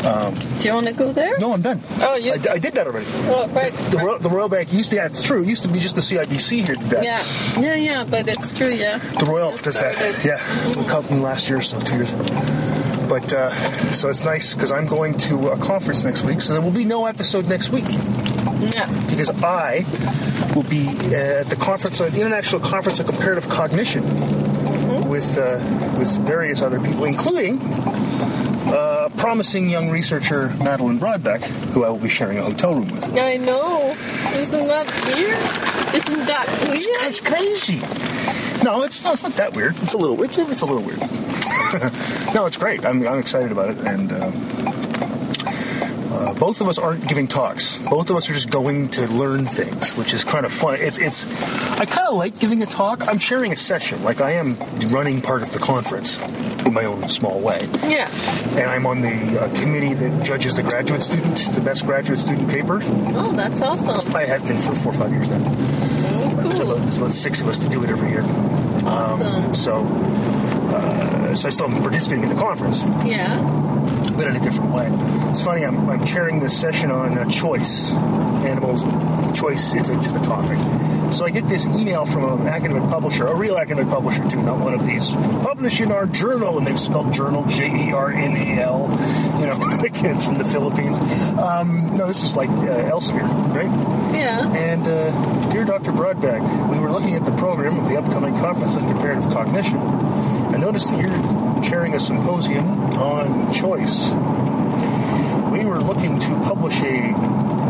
Do 0.06 0.68
you 0.68 0.74
want 0.74 0.86
to 0.86 0.94
go 0.94 1.12
there? 1.12 1.36
No, 1.38 1.52
I'm 1.52 1.62
done. 1.62 1.80
Oh, 2.00 2.14
you- 2.16 2.32
I, 2.32 2.52
I 2.52 2.58
did 2.58 2.74
that 2.74 2.86
already. 2.86 3.06
Oh, 3.26 3.48
right. 3.48 3.72
The 3.72 3.98
Royal, 3.98 4.18
the 4.20 4.28
Royal 4.28 4.48
Bank 4.48 4.72
used 4.72 4.90
to, 4.90 4.96
yeah, 4.96 5.06
it's 5.06 5.22
true. 5.22 5.42
It 5.42 5.48
used 5.48 5.62
to 5.62 5.68
be 5.68 5.80
just 5.80 5.96
the 5.96 6.00
CIBC 6.00 6.64
here 6.64 6.74
did 6.76 6.90
that. 6.90 7.02
Yeah. 7.04 7.20
Yeah, 7.60 7.74
yeah, 7.74 8.04
but 8.08 8.28
it's 8.28 8.52
true, 8.52 8.68
yeah. 8.68 8.98
The 8.98 9.26
Royal 9.26 9.50
Just 9.50 9.64
does 9.64 9.80
that. 9.80 9.96
started. 9.96 10.24
Yeah, 10.24 10.38
it 10.80 10.88
called 10.88 11.10
me 11.10 11.18
last 11.18 11.48
year, 11.50 11.60
so 11.60 11.80
two 11.80 11.96
years. 11.96 12.12
But 13.08 13.32
uh, 13.32 13.50
so 13.92 14.08
it's 14.08 14.24
nice 14.24 14.54
because 14.54 14.70
I'm 14.72 14.86
going 14.86 15.16
to 15.30 15.48
a 15.50 15.58
conference 15.58 16.04
next 16.04 16.22
week, 16.24 16.40
so 16.40 16.52
there 16.52 16.62
will 16.62 16.70
be 16.72 16.84
no 16.84 17.06
episode 17.06 17.48
next 17.48 17.70
week 17.70 17.84
Yeah. 18.74 18.86
because 19.08 19.30
I 19.42 19.84
will 20.54 20.64
be 20.64 20.88
at 21.14 21.46
the 21.48 21.56
conference, 21.56 21.98
the 21.98 22.06
International 22.20 22.60
Conference 22.60 22.98
of 23.00 23.06
Comparative 23.06 23.48
Cognition, 23.48 24.02
with 25.08 25.38
uh, 25.38 25.58
with 25.98 26.16
various 26.26 26.62
other 26.62 26.80
people, 26.80 27.04
including 27.04 27.58
uh, 29.06 29.08
promising 29.16 29.68
young 29.68 29.88
researcher 29.90 30.48
Madeline 30.58 30.98
Brodbeck, 30.98 31.44
who 31.72 31.84
I 31.84 31.90
will 31.90 31.98
be 31.98 32.08
sharing 32.08 32.38
a 32.38 32.42
hotel 32.42 32.74
room 32.74 32.90
with. 32.90 33.04
I 33.16 33.36
know. 33.36 33.94
Isn't 34.34 34.66
that 34.66 34.86
weird? 35.06 35.94
Isn't 35.94 36.26
that 36.26 36.46
weird? 36.68 36.86
it's 37.06 37.20
crazy. 37.20 37.78
No, 38.64 38.82
it's 38.82 39.04
not, 39.04 39.14
it's 39.14 39.22
not 39.22 39.32
that 39.34 39.56
weird. 39.56 39.76
It's 39.82 39.94
a 39.94 39.98
little 39.98 40.20
it's, 40.22 40.36
it's 40.38 40.62
a 40.62 40.66
little 40.66 40.82
weird. 40.82 40.98
no, 42.34 42.46
it's 42.46 42.56
great. 42.56 42.84
I'm, 42.84 43.06
I'm 43.06 43.18
excited 43.18 43.52
about 43.52 43.70
it, 43.70 43.78
and 43.78 44.12
uh, 44.12 44.30
uh, 46.14 46.34
both 46.34 46.60
of 46.60 46.68
us 46.68 46.78
aren't 46.78 47.06
giving 47.06 47.28
talks. 47.28 47.78
Both 47.78 48.10
of 48.10 48.16
us 48.16 48.28
are 48.28 48.34
just 48.34 48.50
going 48.50 48.88
to 48.90 49.06
learn 49.12 49.44
things, 49.44 49.94
which 49.94 50.14
is 50.14 50.24
kind 50.24 50.44
of 50.44 50.52
fun. 50.52 50.78
It's 50.80 50.98
it's. 50.98 51.26
I 51.78 51.84
kind 51.84 52.08
of 52.08 52.16
like 52.16 52.38
giving 52.40 52.62
a 52.62 52.66
talk. 52.66 53.06
I'm 53.06 53.18
sharing 53.18 53.52
a 53.52 53.56
session, 53.56 54.02
like 54.02 54.20
I 54.20 54.32
am 54.32 54.58
running 54.88 55.20
part 55.20 55.42
of 55.42 55.52
the 55.52 55.60
conference 55.60 56.18
in 56.66 56.74
my 56.74 56.84
own 56.84 57.06
small 57.08 57.38
way, 57.40 57.60
Yeah. 57.84 58.08
and 58.58 58.68
I'm 58.70 58.86
on 58.86 59.00
the 59.00 59.40
uh, 59.40 59.60
committee 59.60 59.94
that 59.94 60.24
judges 60.24 60.56
the 60.56 60.62
graduate 60.62 61.02
student, 61.02 61.36
the 61.54 61.60
best 61.60 61.84
graduate 61.86 62.18
student 62.18 62.48
paper. 62.50 62.80
Oh, 62.82 63.32
that's 63.34 63.62
awesome. 63.62 64.14
I 64.14 64.24
have 64.24 64.44
been 64.46 64.58
for 64.58 64.74
four 64.74 64.92
or 64.92 64.96
five 64.96 65.12
years 65.12 65.30
now. 65.30 65.40
Oh, 65.44 66.34
There's 66.42 66.54
cool. 66.54 66.72
about, 66.72 66.82
there's 66.82 66.98
about 66.98 67.12
six 67.12 67.40
of 67.40 67.48
us 67.48 67.60
to 67.60 67.68
do 67.68 67.82
it 67.84 67.90
every 67.90 68.10
year. 68.10 68.22
Awesome. 68.84 69.54
So, 69.54 69.84
uh, 70.74 71.34
so 71.34 71.46
I 71.48 71.50
still 71.50 71.70
am 71.70 71.80
participating 71.82 72.24
in 72.24 72.30
the 72.30 72.40
conference, 72.40 72.82
Yeah. 73.04 73.38
but 74.16 74.26
in 74.26 74.36
a 74.36 74.40
different 74.40 74.72
way. 74.72 74.88
It's 75.30 75.44
funny. 75.44 75.64
I'm, 75.64 75.88
I'm 75.88 76.04
chairing 76.04 76.40
this 76.40 76.58
session 76.58 76.90
on 76.90 77.16
uh, 77.16 77.24
choice. 77.30 77.92
Animals, 78.44 78.82
choice 79.38 79.74
is 79.74 79.88
a, 79.88 79.94
just 79.96 80.16
a 80.16 80.20
topic. 80.20 80.58
So 81.12 81.24
I 81.24 81.30
get 81.30 81.48
this 81.48 81.66
email 81.66 82.04
from 82.04 82.42
an 82.42 82.48
academic 82.48 82.88
publisher, 82.90 83.26
a 83.26 83.34
real 83.34 83.56
academic 83.56 83.88
publisher 83.88 84.28
too, 84.28 84.42
not 84.42 84.58
one 84.58 84.74
of 84.74 84.84
these. 84.84 85.14
Publish 85.14 85.80
in 85.80 85.92
our 85.92 86.06
journal, 86.06 86.58
and 86.58 86.66
they've 86.66 86.78
spelled 86.78 87.12
journal 87.12 87.44
J 87.46 87.88
E 87.88 87.92
R 87.92 88.10
N 88.10 88.36
A 88.36 88.62
L. 88.62 88.90
You 89.40 89.46
know, 89.46 89.58
it's 89.82 90.24
from 90.24 90.38
the 90.38 90.44
Philippines. 90.44 90.98
Um, 91.38 91.96
no, 91.96 92.06
this 92.06 92.22
is 92.22 92.36
like 92.36 92.50
uh, 92.50 92.90
Elsevier, 92.90 93.26
right? 93.54 94.14
Yeah. 94.14 94.52
And 94.54 94.86
uh, 94.86 95.50
dear 95.50 95.64
Dr. 95.64 95.92
Brodbeck, 95.92 96.70
we 96.70 96.78
were 96.78 96.90
looking 96.90 97.14
at 97.14 97.24
the 97.24 97.36
program 97.36 97.78
of 97.78 97.88
the 97.88 97.96
upcoming 97.96 98.34
conference 98.36 98.76
on 98.76 98.82
comparative 98.82 99.24
cognition. 99.32 99.78
I 99.78 100.58
noticed 100.58 100.90
that 100.90 101.00
you're 101.00 101.62
chairing 101.62 101.94
a 101.94 102.00
symposium 102.00 102.66
on 102.94 103.52
choice. 103.52 104.10
We 105.50 105.64
were 105.64 105.80
looking 105.80 106.18
to 106.18 106.28
publish 106.44 106.80
a, 106.82 107.12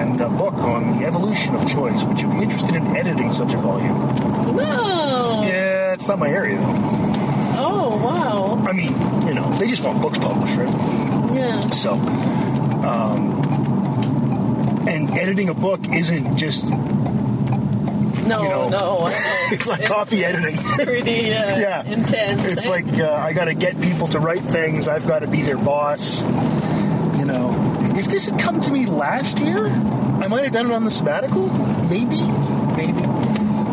and 0.00 0.20
a 0.20 0.28
book 0.28 0.54
on 0.54 0.98
the 0.98 1.06
evolution 1.06 1.54
of 1.54 1.66
choice. 1.66 2.04
Would 2.04 2.20
you 2.20 2.28
be 2.28 2.38
interested 2.42 2.76
in 2.76 2.96
editing 2.96 3.30
such 3.32 3.54
a 3.54 3.58
volume? 3.58 3.96
No. 4.56 5.42
Yeah, 5.46 5.92
it's 5.92 6.06
not 6.08 6.18
my 6.18 6.28
area 6.28 6.56
though. 6.58 6.74
Oh, 7.58 8.00
wow. 8.04 8.64
I 8.68 8.72
mean, 8.72 8.92
you 9.26 9.34
know, 9.34 9.48
they 9.58 9.68
just 9.68 9.82
want 9.84 10.02
books 10.02 10.18
published, 10.18 10.56
right? 10.56 10.68
Yeah. 11.34 11.58
So, 11.70 11.94
um, 12.84 13.42
and 14.88 15.10
editing 15.12 15.48
a 15.48 15.54
book 15.54 15.80
isn't 15.88 16.36
just 16.36 16.70
No, 16.70 18.42
You 18.42 18.48
know, 18.48 18.68
no. 18.68 19.08
It's 19.52 19.68
like 19.68 19.84
coffee 19.86 20.24
editing. 20.24 20.54
It's 20.54 20.74
pretty 20.84 21.32
uh, 21.32 21.58
yeah, 21.58 21.84
intense. 21.84 22.44
It's 22.44 22.68
like 22.68 22.86
uh, 22.98 23.12
I 23.12 23.32
got 23.32 23.44
to 23.46 23.54
get 23.54 23.80
people 23.80 24.08
to 24.08 24.18
write 24.18 24.42
things. 24.42 24.88
I've 24.88 25.06
got 25.06 25.20
to 25.20 25.28
be 25.28 25.42
their 25.42 25.58
boss. 25.58 26.22
If 27.98 28.06
this 28.06 28.26
had 28.26 28.38
come 28.38 28.60
to 28.60 28.70
me 28.70 28.86
last 28.86 29.38
year, 29.38 29.66
I 29.66 30.26
might 30.28 30.44
have 30.44 30.52
done 30.52 30.66
it 30.70 30.74
on 30.74 30.84
the 30.84 30.90
sabbatical. 30.90 31.46
Maybe, 31.88 32.20
maybe. 32.76 33.02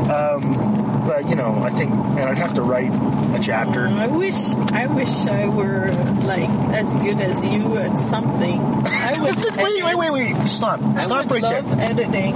Um, 0.09 1.03
but 1.05 1.29
you 1.29 1.35
know, 1.35 1.61
I 1.61 1.69
think, 1.69 1.91
and 1.91 2.19
I'd 2.21 2.37
have 2.37 2.53
to 2.55 2.61
write 2.61 2.91
a 3.35 3.39
chapter. 3.41 3.87
I 3.87 4.07
wish 4.07 4.53
I 4.71 4.87
wish 4.87 5.25
I 5.27 5.47
were 5.47 5.87
like 6.23 6.49
as 6.73 6.95
good 6.97 7.19
as 7.19 7.43
you 7.45 7.77
at 7.77 7.97
something. 7.97 8.59
I 8.61 9.13
would 9.21 9.57
wait, 9.57 9.83
wait, 9.83 9.95
wait, 9.95 10.11
wait! 10.11 10.47
Stop! 10.47 10.81
I 10.81 11.01
Stop 11.01 11.25
would 11.25 11.31
right 11.31 11.41
love 11.41 11.77
there. 11.77 11.91
editing. 11.91 12.33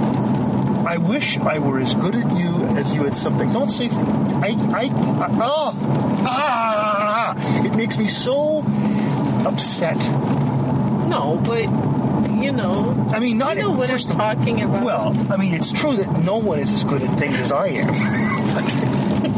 I 0.86 0.96
wish 0.98 1.38
I 1.38 1.58
were 1.58 1.78
as 1.78 1.94
good 1.94 2.16
at 2.16 2.36
you 2.36 2.54
as 2.76 2.94
you 2.94 3.06
at 3.06 3.14
something. 3.14 3.50
Don't 3.52 3.68
say. 3.68 3.88
Th- 3.88 4.00
I. 4.00 4.48
I. 4.74 4.84
I 4.84 5.28
oh. 5.40 5.74
Ah! 6.26 7.64
It 7.64 7.74
makes 7.76 7.96
me 7.98 8.08
so 8.08 8.62
upset. 9.46 9.98
No, 11.08 11.40
but 11.44 11.62
you 12.42 12.52
know, 12.52 13.08
I 13.12 13.18
mean, 13.20 13.38
not 13.38 13.56
you 13.56 13.62
know 13.62 13.70
what 13.72 13.90
I'm 13.90 13.98
talking 13.98 14.62
about. 14.62 14.84
Well, 14.84 15.32
I 15.32 15.36
mean, 15.36 15.54
it's 15.54 15.72
true 15.72 15.92
that 15.96 16.22
no 16.22 16.36
one 16.38 16.58
is 16.58 16.70
as 16.70 16.84
good 16.84 17.02
at 17.02 17.18
things 17.18 17.38
as 17.40 17.50
I 17.52 17.66
am. 17.68 17.94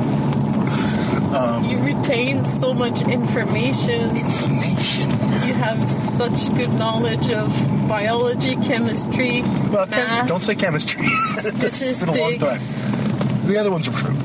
Um, 1.33 1.65
you 1.65 1.79
retain 1.79 2.45
so 2.45 2.75
much 2.75 3.01
information. 3.07 4.11
Information. 4.15 5.09
You 5.47 5.53
have 5.55 5.89
such 5.91 6.53
good 6.55 6.71
knowledge 6.73 7.31
of 7.31 7.49
biology, 7.87 8.55
chemistry, 8.57 9.41
Well, 9.71 9.87
chem- 9.87 10.27
don't 10.27 10.43
say 10.43 10.53
chemistry. 10.53 11.01
It's 11.07 11.99
been 12.01 12.09
a 12.09 12.11
long 12.21 12.37
time. 12.37 12.49
statistics, 12.49 13.45
The 13.47 13.57
other 13.57 13.71
ones 13.71 13.87
are 13.87 13.93
true. 13.93 14.15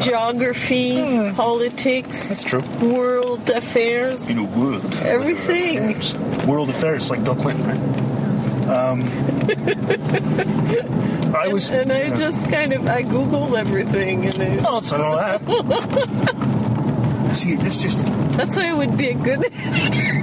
Geography, 0.00 1.32
politics. 1.34 2.22
Hmm. 2.22 2.28
That's 2.28 2.44
true. 2.44 2.62
World 2.82 3.50
affairs. 3.50 4.30
You 4.34 4.42
know, 4.42 4.48
world. 4.58 4.94
Everything. 5.02 5.78
Affairs. 5.90 6.14
World 6.46 6.70
affairs, 6.70 7.10
like 7.10 7.22
Bill 7.24 7.34
Clinton, 7.36 7.66
right? 7.66 7.78
Um, 8.68 9.02
I 11.34 11.48
was. 11.48 11.70
and 11.70 11.90
I 11.92 12.10
just 12.14 12.48
kind 12.50 12.72
of 12.72 12.86
I 12.86 13.02
Google 13.02 13.56
everything, 13.56 14.26
and 14.26 14.40
I, 14.42 14.58
Oh, 14.68 14.78
it's 14.78 14.92
not 14.92 15.00
all 15.00 15.16
that. 15.16 15.40
See, 17.36 17.56
this 17.56 17.80
just 17.82 18.04
that's 18.36 18.56
why 18.56 18.68
I 18.68 18.74
would 18.74 18.96
be 18.96 19.08
a 19.08 19.14
good 19.14 19.44
editor. 19.52 20.22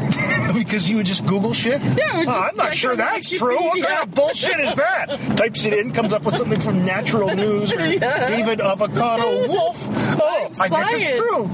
because 0.54 0.90
you 0.90 0.98
would 0.98 1.06
just 1.06 1.26
Google 1.26 1.54
shit. 1.54 1.82
Yeah, 1.82 2.04
I 2.14 2.22
Oh, 2.22 2.24
just 2.26 2.38
I'm 2.52 2.56
not 2.58 2.74
sure 2.74 2.96
that's 2.96 3.38
true. 3.38 3.56
What 3.56 3.82
kind 3.84 4.04
of 4.04 4.12
bullshit 4.16 4.60
is 4.60 4.76
that? 4.76 5.08
Types 5.38 5.66
it 5.66 5.74
in, 5.74 5.92
comes 5.92 6.14
up 6.14 6.24
with 6.24 6.36
something 6.36 6.60
from 6.60 6.86
Natural 6.86 7.36
News 7.36 7.74
or 7.74 7.86
Yeah. 7.88 8.28
David 8.30 8.62
Avocado 8.62 9.48
Wolfe. 9.48 9.88
Oh, 10.22 10.50
I 10.60 10.68
guess 10.70 10.94
it's 11.12 11.20
true. 11.20 11.46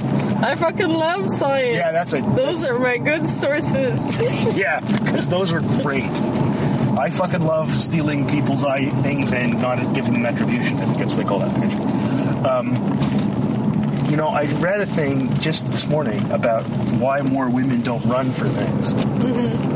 I 0.46 0.56
fucking 0.56 0.90
love 0.90 1.28
science. 1.30 1.78
Yeah, 1.78 1.92
that's 1.92 2.14
a- 2.14 2.22
Those 2.22 2.66
are 2.68 2.78
my 2.80 2.98
good 2.98 3.28
sources. 3.28 4.56
Yeah, 4.56 4.80
because 4.82 5.30
those 5.30 5.52
are 5.54 5.62
great. 5.82 6.04
I 6.98 7.10
fucking 7.10 7.42
love 7.44 7.72
stealing 7.72 8.28
people's 8.28 8.64
eye 8.64 8.86
things 9.02 9.34
and 9.34 9.62
not 9.62 9.78
giving 9.94 10.14
them 10.14 10.26
attribution. 10.26 10.78
I 10.80 10.86
think 10.86 10.98
that's 11.00 11.16
what 11.18 11.24
they 11.24 11.28
call 11.30 11.40
that. 11.40 12.46
Um, 12.46 12.76
you 14.10 14.18
know, 14.18 14.28
I 14.28 14.46
read 14.62 14.82
a 14.82 14.86
thing 14.86 15.34
just 15.40 15.72
this 15.72 15.88
morning 15.88 16.20
about 16.32 16.64
why 17.00 17.22
more 17.22 17.50
women 17.50 17.82
don't 17.82 18.04
run 18.06 18.32
for 18.32 18.48
things, 18.48 18.94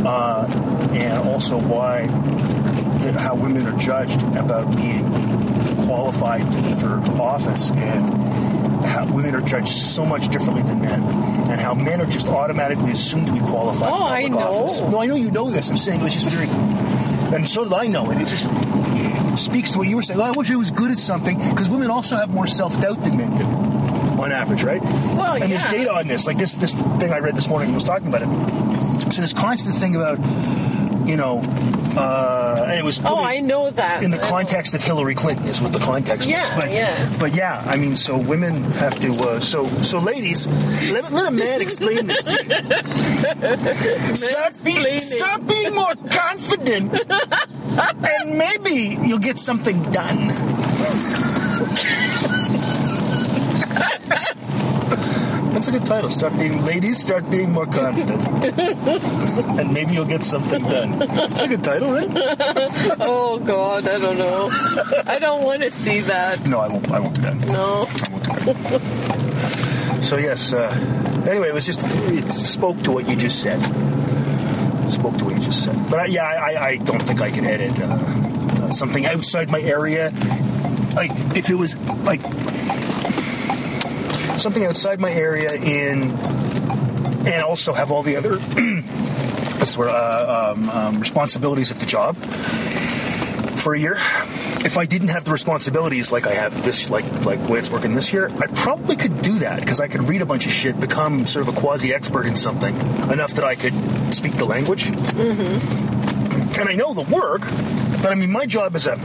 uh, 0.05 0.45
and 0.93 1.27
also 1.27 1.57
why 1.59 2.05
that 2.99 3.15
how 3.15 3.35
women 3.35 3.65
are 3.65 3.77
judged 3.77 4.21
about 4.35 4.75
being 4.77 5.03
qualified 5.85 6.43
for 6.79 6.99
office 7.21 7.71
and 7.71 8.13
how 8.85 9.05
women 9.13 9.35
are 9.35 9.41
judged 9.41 9.67
so 9.69 10.05
much 10.05 10.27
differently 10.29 10.63
than 10.63 10.79
men, 10.81 11.01
and 11.49 11.59
how 11.59 11.73
men 11.73 11.99
are 12.01 12.05
just 12.05 12.27
automatically 12.29 12.91
assumed 12.91 13.25
to 13.27 13.33
be 13.33 13.39
qualified 13.39 13.89
Oh, 13.91 13.97
for 14.07 14.13
I 14.13 14.27
know. 14.27 14.37
office. 14.39 14.81
No, 14.81 15.01
I 15.01 15.05
know 15.07 15.15
you 15.15 15.31
know 15.31 15.49
this. 15.49 15.69
I'm 15.69 15.77
saying 15.77 16.01
it 16.01 16.03
was 16.03 16.13
just 16.13 16.27
very, 16.27 16.47
and 17.35 17.47
so 17.47 17.63
did 17.63 17.73
I 17.73 17.87
know 17.87 18.09
it. 18.11 18.17
It 18.17 18.27
just 18.27 18.47
it 18.51 19.37
speaks 19.37 19.71
to 19.71 19.79
what 19.79 19.87
you 19.87 19.95
were 19.95 20.01
saying. 20.01 20.19
"Oh, 20.19 20.23
I 20.25 20.31
wish 20.31 20.51
I 20.51 20.55
was 20.55 20.71
good 20.71 20.91
at 20.91 20.97
something 20.97 21.37
because 21.37 21.69
women 21.69 21.89
also 21.89 22.15
have 22.15 22.29
more 22.33 22.47
self 22.47 22.79
doubt 22.81 23.01
than 23.03 23.17
men 23.17 23.29
do, 23.37 23.45
on 24.19 24.31
average, 24.31 24.63
right? 24.63 24.81
Well, 24.81 25.41
and 25.41 25.51
there's 25.51 25.63
data 25.65 25.93
on 25.93 26.07
this. 26.07 26.27
Like 26.27 26.37
this 26.37 26.53
this 26.53 26.73
thing 26.73 27.11
I 27.11 27.19
read 27.19 27.35
this 27.35 27.47
morning 27.47 27.73
was 27.73 27.83
talking 27.83 28.07
about 28.07 28.21
it. 28.23 28.27
So 29.11 29.21
this 29.21 29.33
constant 29.33 29.75
thing 29.75 29.95
about, 29.95 30.19
you 31.07 31.15
know, 31.17 31.41
uh, 31.97 32.65
and 32.67 32.77
it 32.79 32.83
was 32.83 33.01
Oh, 33.03 33.23
I 33.23 33.39
know 33.39 33.71
that. 33.71 34.03
in 34.03 34.11
the 34.11 34.19
context 34.19 34.73
of 34.75 34.83
Hillary 34.83 35.15
Clinton 35.15 35.47
is 35.47 35.59
what 35.59 35.73
the 35.73 35.79
context 35.79 36.27
was. 36.27 36.31
Yeah, 36.31 36.55
But 36.55 36.71
yeah. 36.71 37.17
but 37.19 37.33
yeah, 37.33 37.63
I 37.65 37.77
mean, 37.77 37.95
so 37.95 38.17
women 38.17 38.63
have 38.73 38.99
to. 38.99 39.11
Uh, 39.13 39.39
so 39.39 39.65
so 39.81 39.97
ladies, 39.99 40.45
let, 40.91 41.11
let 41.11 41.25
a 41.25 41.31
man 41.31 41.61
explain 41.61 42.05
this 42.07 42.23
to 42.25 42.43
you. 42.43 42.49
Start 44.15 44.53
Mansplaining. 44.53 44.99
start 44.99 45.47
being 45.47 45.73
more 45.73 45.95
confident, 46.11 46.93
and 48.05 48.37
maybe 48.37 48.97
you'll 49.07 49.17
get 49.19 49.39
something 49.39 49.81
done. 49.91 50.31
That's 55.53 55.67
a 55.67 55.71
good 55.71 55.85
title. 55.85 56.09
Start 56.09 56.37
being 56.37 56.63
ladies. 56.63 57.01
Start 57.01 57.29
being 57.29 57.51
more 57.51 57.65
confident, 57.65 58.23
and 59.59 59.73
maybe 59.73 59.93
you'll 59.93 60.05
get 60.05 60.23
something 60.23 60.63
done. 60.63 61.01
It's 61.01 61.41
a 61.41 61.47
good 61.47 61.63
title, 61.63 61.91
right? 61.91 62.07
Oh 63.01 63.39
God, 63.39 63.87
I 63.87 63.99
don't 63.99 64.17
know. 64.17 64.49
I 65.05 65.19
don't 65.19 65.43
want 65.43 65.61
to 65.61 65.71
see 65.71 65.99
that. 66.01 66.47
No, 66.47 66.59
I 66.59 66.67
won't. 66.67 66.89
I 66.91 66.99
won't 66.99 67.15
do 67.15 67.21
that. 67.21 67.35
No. 67.47 67.87
I 67.89 68.09
won't 68.11 68.23
do 68.23 68.31
that. 68.47 70.03
so 70.03 70.17
yes. 70.17 70.53
Uh, 70.53 70.69
anyway, 71.29 71.49
it 71.49 71.53
was 71.53 71.65
just 71.65 71.81
it 71.83 72.31
spoke 72.31 72.81
to 72.83 72.91
what 72.91 73.07
you 73.09 73.15
just 73.15 73.41
said. 73.41 73.59
It 74.85 74.91
spoke 74.91 75.17
to 75.17 75.25
what 75.25 75.35
you 75.35 75.41
just 75.41 75.63
said. 75.63 75.75
But 75.89 75.99
I, 75.99 76.05
yeah, 76.05 76.23
I, 76.23 76.67
I 76.67 76.77
don't 76.77 77.01
think 77.01 77.21
I 77.21 77.31
can 77.31 77.45
edit 77.45 77.77
uh, 77.79 77.85
uh, 77.85 78.71
something 78.71 79.05
outside 79.05 79.49
my 79.51 79.61
area. 79.61 80.11
Like 80.95 81.11
if 81.35 81.49
it 81.49 81.55
was 81.55 81.75
like 82.03 82.21
something 84.39 84.65
outside 84.65 84.99
my 84.99 85.11
area 85.11 85.53
in, 85.53 86.11
and 87.27 87.43
also 87.43 87.73
have 87.73 87.91
all 87.91 88.03
the 88.03 88.15
other 88.15 88.37
the 89.73 89.75
word, 89.77 89.89
uh, 89.89 90.53
um, 90.55 90.69
um, 90.69 90.99
responsibilities 90.99 91.71
of 91.71 91.79
the 91.79 91.85
job 91.85 92.15
for 93.59 93.73
a 93.73 93.79
year. 93.79 93.95
If 94.65 94.77
I 94.77 94.85
didn't 94.85 95.09
have 95.09 95.25
the 95.25 95.31
responsibilities 95.31 96.11
like 96.11 96.25
I 96.25 96.33
have 96.33 96.63
this, 96.63 96.89
like 96.89 97.05
like 97.25 97.39
way 97.47 97.59
it's 97.59 97.69
working 97.69 97.95
this 97.95 98.11
year, 98.11 98.29
I 98.39 98.47
probably 98.47 98.95
could 98.95 99.21
do 99.21 99.39
that 99.39 99.59
because 99.59 99.79
I 99.79 99.87
could 99.87 100.03
read 100.03 100.21
a 100.21 100.25
bunch 100.25 100.45
of 100.45 100.51
shit, 100.51 100.79
become 100.79 101.25
sort 101.25 101.47
of 101.47 101.55
a 101.55 101.59
quasi 101.59 101.93
expert 101.93 102.25
in 102.25 102.35
something 102.35 102.75
enough 103.11 103.33
that 103.35 103.45
I 103.45 103.55
could 103.55 103.73
speak 104.13 104.33
the 104.33 104.45
language, 104.45 104.85
mm-hmm. 104.85 106.59
and 106.59 106.69
I 106.69 106.73
know 106.73 106.93
the 106.93 107.03
work. 107.13 107.41
But 108.01 108.11
I 108.11 108.15
mean, 108.15 108.31
my 108.31 108.45
job 108.45 108.75
as 108.75 108.87
a 108.87 108.97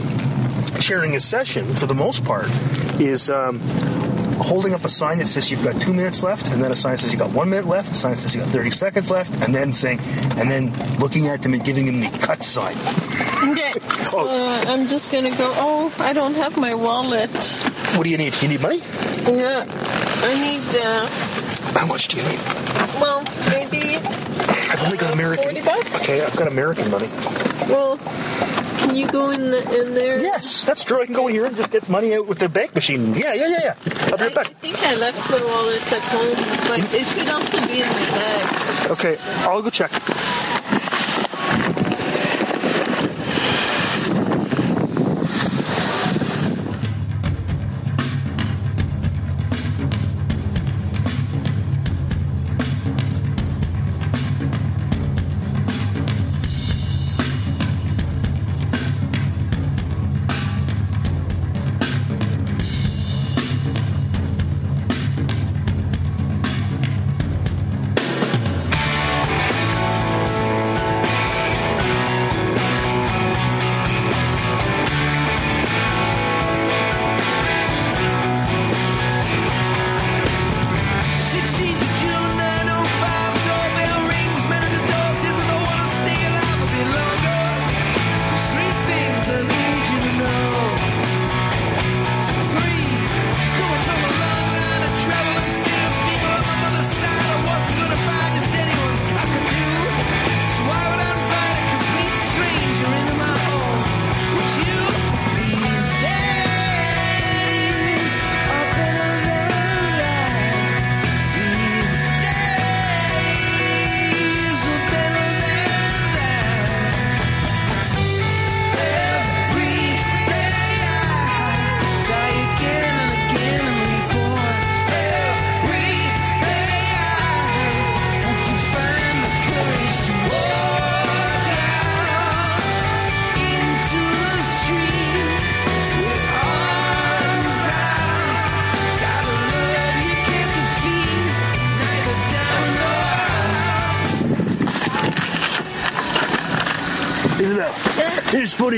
chairing 0.81 1.15
a 1.15 1.19
session, 1.19 1.73
for 1.73 1.85
the 1.85 1.95
most 1.95 2.23
part, 2.23 2.49
is. 2.99 3.29
Um, 3.29 3.61
Holding 4.37 4.73
up 4.73 4.83
a 4.83 4.89
sign 4.89 5.17
that 5.19 5.27
says 5.27 5.49
you've 5.49 5.63
got 5.63 5.81
two 5.81 5.93
minutes 5.93 6.21
left, 6.21 6.49
and 6.51 6.61
then 6.61 6.71
a 6.71 6.75
sign 6.75 6.97
says 6.97 7.11
you've 7.11 7.21
got 7.21 7.31
one 7.31 7.49
minute 7.49 7.65
left, 7.65 7.91
a 7.91 7.95
sign 7.95 8.15
says 8.15 8.35
you've 8.35 8.43
got 8.43 8.51
30 8.53 8.69
seconds 8.71 9.09
left, 9.09 9.31
and 9.43 9.55
then 9.55 9.71
saying, 9.71 9.99
and 10.37 10.51
then 10.51 10.73
looking 10.99 11.27
at 11.27 11.41
them 11.41 11.53
and 11.53 11.63
giving 11.63 11.85
them 11.85 11.99
the 12.01 12.09
cut 12.19 12.43
sign. 12.43 12.75
Okay. 13.49 13.71
So 14.03 14.27
uh, 14.27 14.63
I'm 14.67 14.87
just 14.87 15.11
gonna 15.11 15.29
go. 15.31 15.51
Oh, 15.57 15.93
I 15.99 16.13
don't 16.13 16.35
have 16.35 16.57
my 16.57 16.73
wallet. 16.73 17.29
What 17.95 18.03
do 18.03 18.09
you 18.09 18.17
need? 18.17 18.33
You 18.41 18.47
need 18.49 18.61
money? 18.61 18.79
Yeah. 19.25 19.65
I 19.67 20.39
need. 20.39 20.75
Uh, 20.75 21.07
How 21.79 21.85
much 21.85 22.07
do 22.09 22.17
you 22.17 22.23
need? 22.23 22.39
well, 22.99 23.23
maybe. 23.49 23.95
I've 24.69 24.83
only 24.83 24.97
got 24.97 25.13
American. 25.13 25.45
40 25.45 25.61
bucks? 25.61 26.01
Okay, 26.03 26.23
I've 26.23 26.35
got 26.35 26.47
American 26.47 26.91
money. 26.91 27.07
Well, 27.69 27.97
can 28.85 28.95
you 28.95 29.07
go 29.07 29.29
in 29.31 29.51
the, 29.51 29.81
in 29.81 29.93
there? 29.95 30.19
Yes, 30.19 30.63
that's 30.65 30.83
true. 30.83 31.01
I 31.01 31.05
can 31.05 31.15
go 31.15 31.27
in 31.27 31.33
here 31.33 31.45
and 31.45 31.55
just 31.55 31.71
get 31.71 31.89
money 31.89 32.13
out 32.13 32.27
with 32.27 32.39
the 32.39 32.49
bank 32.49 32.75
machine. 32.75 33.13
Yeah, 33.13 33.33
yeah, 33.33 33.47
yeah, 33.47 33.59
yeah. 33.63 33.75
I'll 34.11 34.17
be 34.17 34.23
I, 34.23 34.27
right 34.27 34.31
I 34.31 34.33
back. 34.35 34.47
think 34.47 34.77
I 34.83 34.95
left 34.95 35.29
my 35.29 35.41
wallet 35.41 35.93
at 35.93 36.01
home, 36.13 36.35
but 36.67 36.93
it 36.93 37.07
could 37.17 37.29
also 37.29 37.57
be 37.67 37.81
in 37.81 37.87
my 37.87 38.05
bag. 38.17 38.91
Okay, 38.91 39.17
I'll 39.47 39.61
go 39.61 39.69
check. 39.69 39.91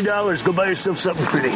$40. 0.01 0.45
Go 0.45 0.53
buy 0.53 0.67
yourself 0.67 0.99
something 0.99 1.25
pretty. 1.25 1.49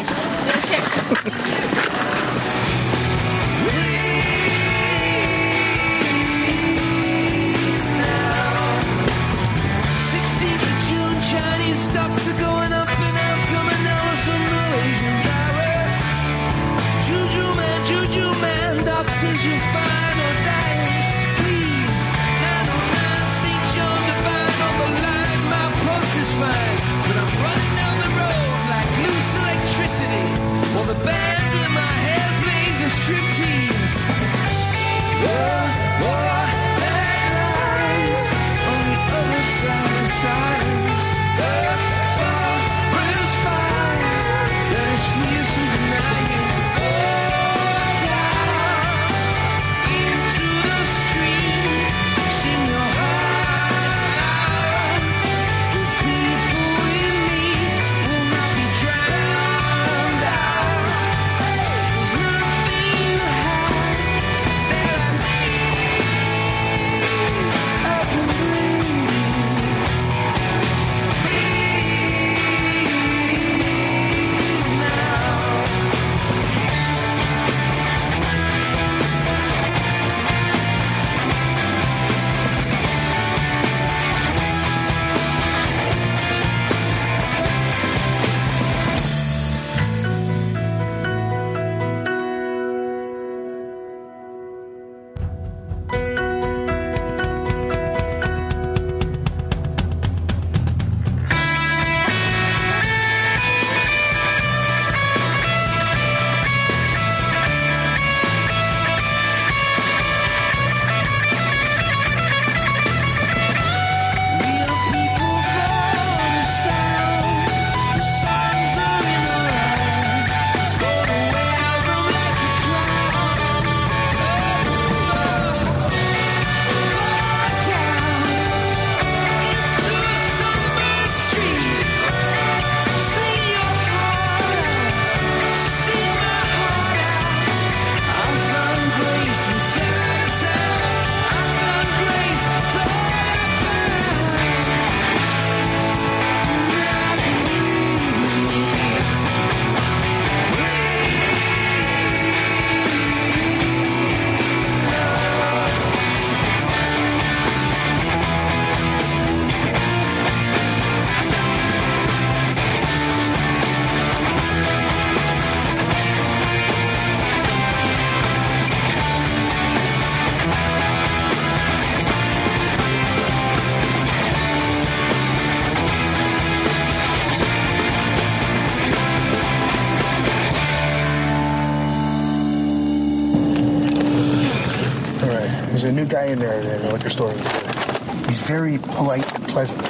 Store. 187.12 187.32
He's, 187.32 187.45
uh, 187.45 188.24
he's 188.28 188.41
very 188.41 188.78
polite 188.78 189.32
and 189.36 189.47
pleasant. 189.47 189.82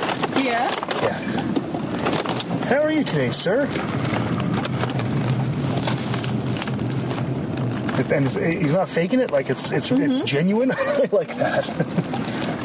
Yeah. 0.44 0.70
Yeah. 1.04 1.18
How 2.66 2.82
are 2.82 2.92
you 2.92 3.04
today, 3.04 3.30
sir? 3.30 3.68
And 8.12 8.26
it's, 8.26 8.36
he's 8.36 8.74
not 8.74 8.90
faking 8.90 9.22
it; 9.22 9.32
like 9.32 9.50
it's 9.50 9.72
it's 9.72 9.90
it's 9.90 10.22
genuine. 10.24 10.72
I 10.76 11.08
like 11.12 11.34
that. 11.38 11.70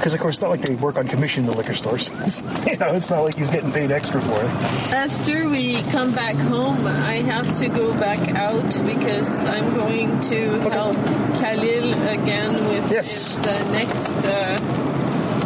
Because 0.06 0.14
of 0.14 0.20
course, 0.20 0.36
it's 0.36 0.42
not 0.42 0.50
like 0.50 0.60
they 0.60 0.76
work 0.76 0.98
on 0.98 1.08
commission 1.08 1.42
in 1.44 1.50
the 1.50 1.56
liquor 1.56 1.74
stores. 1.74 2.10
you 2.66 2.76
know, 2.76 2.94
it's 2.94 3.10
not 3.10 3.22
like 3.22 3.34
he's 3.34 3.48
getting 3.48 3.72
paid 3.72 3.90
extra 3.90 4.20
for 4.20 4.38
it. 4.40 4.50
After 4.92 5.48
we 5.48 5.82
come 5.90 6.14
back 6.14 6.36
home, 6.36 6.86
I 6.86 7.14
have 7.14 7.50
to 7.58 7.68
go 7.68 7.92
back 7.94 8.20
out 8.36 8.62
because 8.86 9.44
I'm 9.46 9.74
going 9.74 10.20
to 10.20 10.60
help 10.70 10.96
Khalil 11.40 11.92
again 12.08 12.52
with 12.68 12.90
Yes. 12.90 13.36
his 13.36 13.46
uh, 13.46 13.72
next 13.72 14.10
uh, 14.24 14.58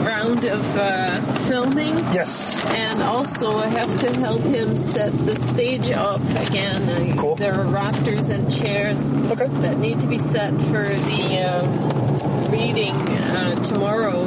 round 0.07 0.45
of 0.47 0.65
uh, 0.77 1.21
filming. 1.49 1.97
Yes. 2.15 2.63
And 2.75 3.03
also, 3.03 3.57
I 3.59 3.67
have 3.69 3.97
to 3.99 4.15
help 4.19 4.41
him 4.43 4.77
set 4.77 5.13
the 5.27 5.37
stage 5.37 5.91
up 5.91 6.21
again. 6.47 7.17
Cool. 7.17 7.37
There 7.37 7.55
are 7.55 7.65
rafters 7.65 8.31
and 8.31 8.51
chairs 8.53 9.13
Okay. 9.33 9.47
that 9.63 9.79
need 9.79 10.01
to 10.01 10.07
be 10.07 10.19
set 10.19 10.53
for 10.71 10.87
the 10.89 11.23
um, 11.45 12.51
reading 12.51 12.95
uh, 12.95 13.55
tomorrow 13.63 14.21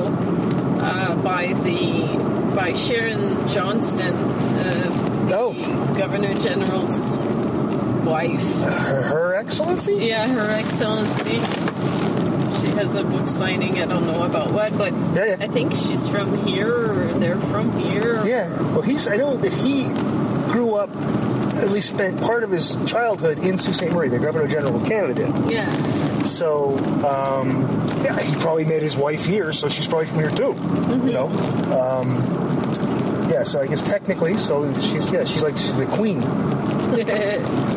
uh, 0.80 1.16
by 1.24 1.54
the 1.64 2.34
by 2.56 2.74
Sharon 2.74 3.48
Johnston, 3.48 4.14
uh, 4.14 5.30
Oh. 5.34 5.54
the 5.54 6.00
Governor 6.00 6.34
General's 6.36 7.18
wife. 8.06 8.42
Her, 8.64 9.02
Her 9.04 9.36
Excellency. 9.36 9.96
Yeah, 9.96 10.28
Her 10.28 10.50
Excellency. 10.50 11.40
She 12.60 12.68
has 12.72 12.96
a 12.96 13.04
book 13.04 13.28
signing. 13.28 13.80
I 13.82 13.86
don't 13.86 14.06
know 14.06 14.24
about 14.24 14.52
what, 14.52 14.78
but 14.78 14.94
Yeah, 15.16 15.26
yeah. 15.26 15.38
I 15.40 15.48
think 15.48 15.74
she's 15.76 16.08
from 16.08 16.38
here, 16.46 16.72
or 16.74 17.14
they're 17.20 17.40
from 17.40 17.72
here. 17.80 18.26
Yeah. 18.26 18.50
Well, 18.72 18.82
he's. 18.82 19.08
I 19.08 19.18
know 19.18 19.36
that 19.36 19.54
he 19.54 19.84
grew 20.52 20.76
up. 20.76 20.90
At 21.58 21.72
least 21.72 21.90
spent 21.90 22.20
part 22.20 22.44
of 22.44 22.52
his 22.52 22.78
childhood 22.86 23.40
in 23.40 23.58
Sault 23.58 23.76
Ste. 23.78 23.92
Marie. 23.92 24.10
The 24.10 24.20
Governor 24.20 24.48
General 24.48 24.76
of 24.76 24.86
Canada 24.88 25.14
did. 25.14 25.52
Yeah. 25.52 26.24
So, 26.24 26.78
um, 27.06 27.62
yeah, 28.04 28.20
he 28.22 28.36
probably 28.36 28.66
met 28.66 28.82
his 28.82 28.96
wife 28.98 29.26
here, 29.26 29.52
so 29.52 29.68
she's 29.70 29.88
probably 29.88 30.06
from 30.08 30.20
here 30.20 30.32
too. 30.32 30.56
You 31.06 31.14
know, 31.14 31.28
um, 31.78 32.16
yeah. 33.30 33.44
So 33.44 33.62
I 33.62 33.68
guess 33.68 33.82
technically, 33.84 34.38
so 34.38 34.74
she's 34.80 35.12
yeah, 35.12 35.24
she's 35.26 35.44
like 35.44 35.56
she's 35.58 35.76
the 35.78 35.86
queen. 35.86 36.22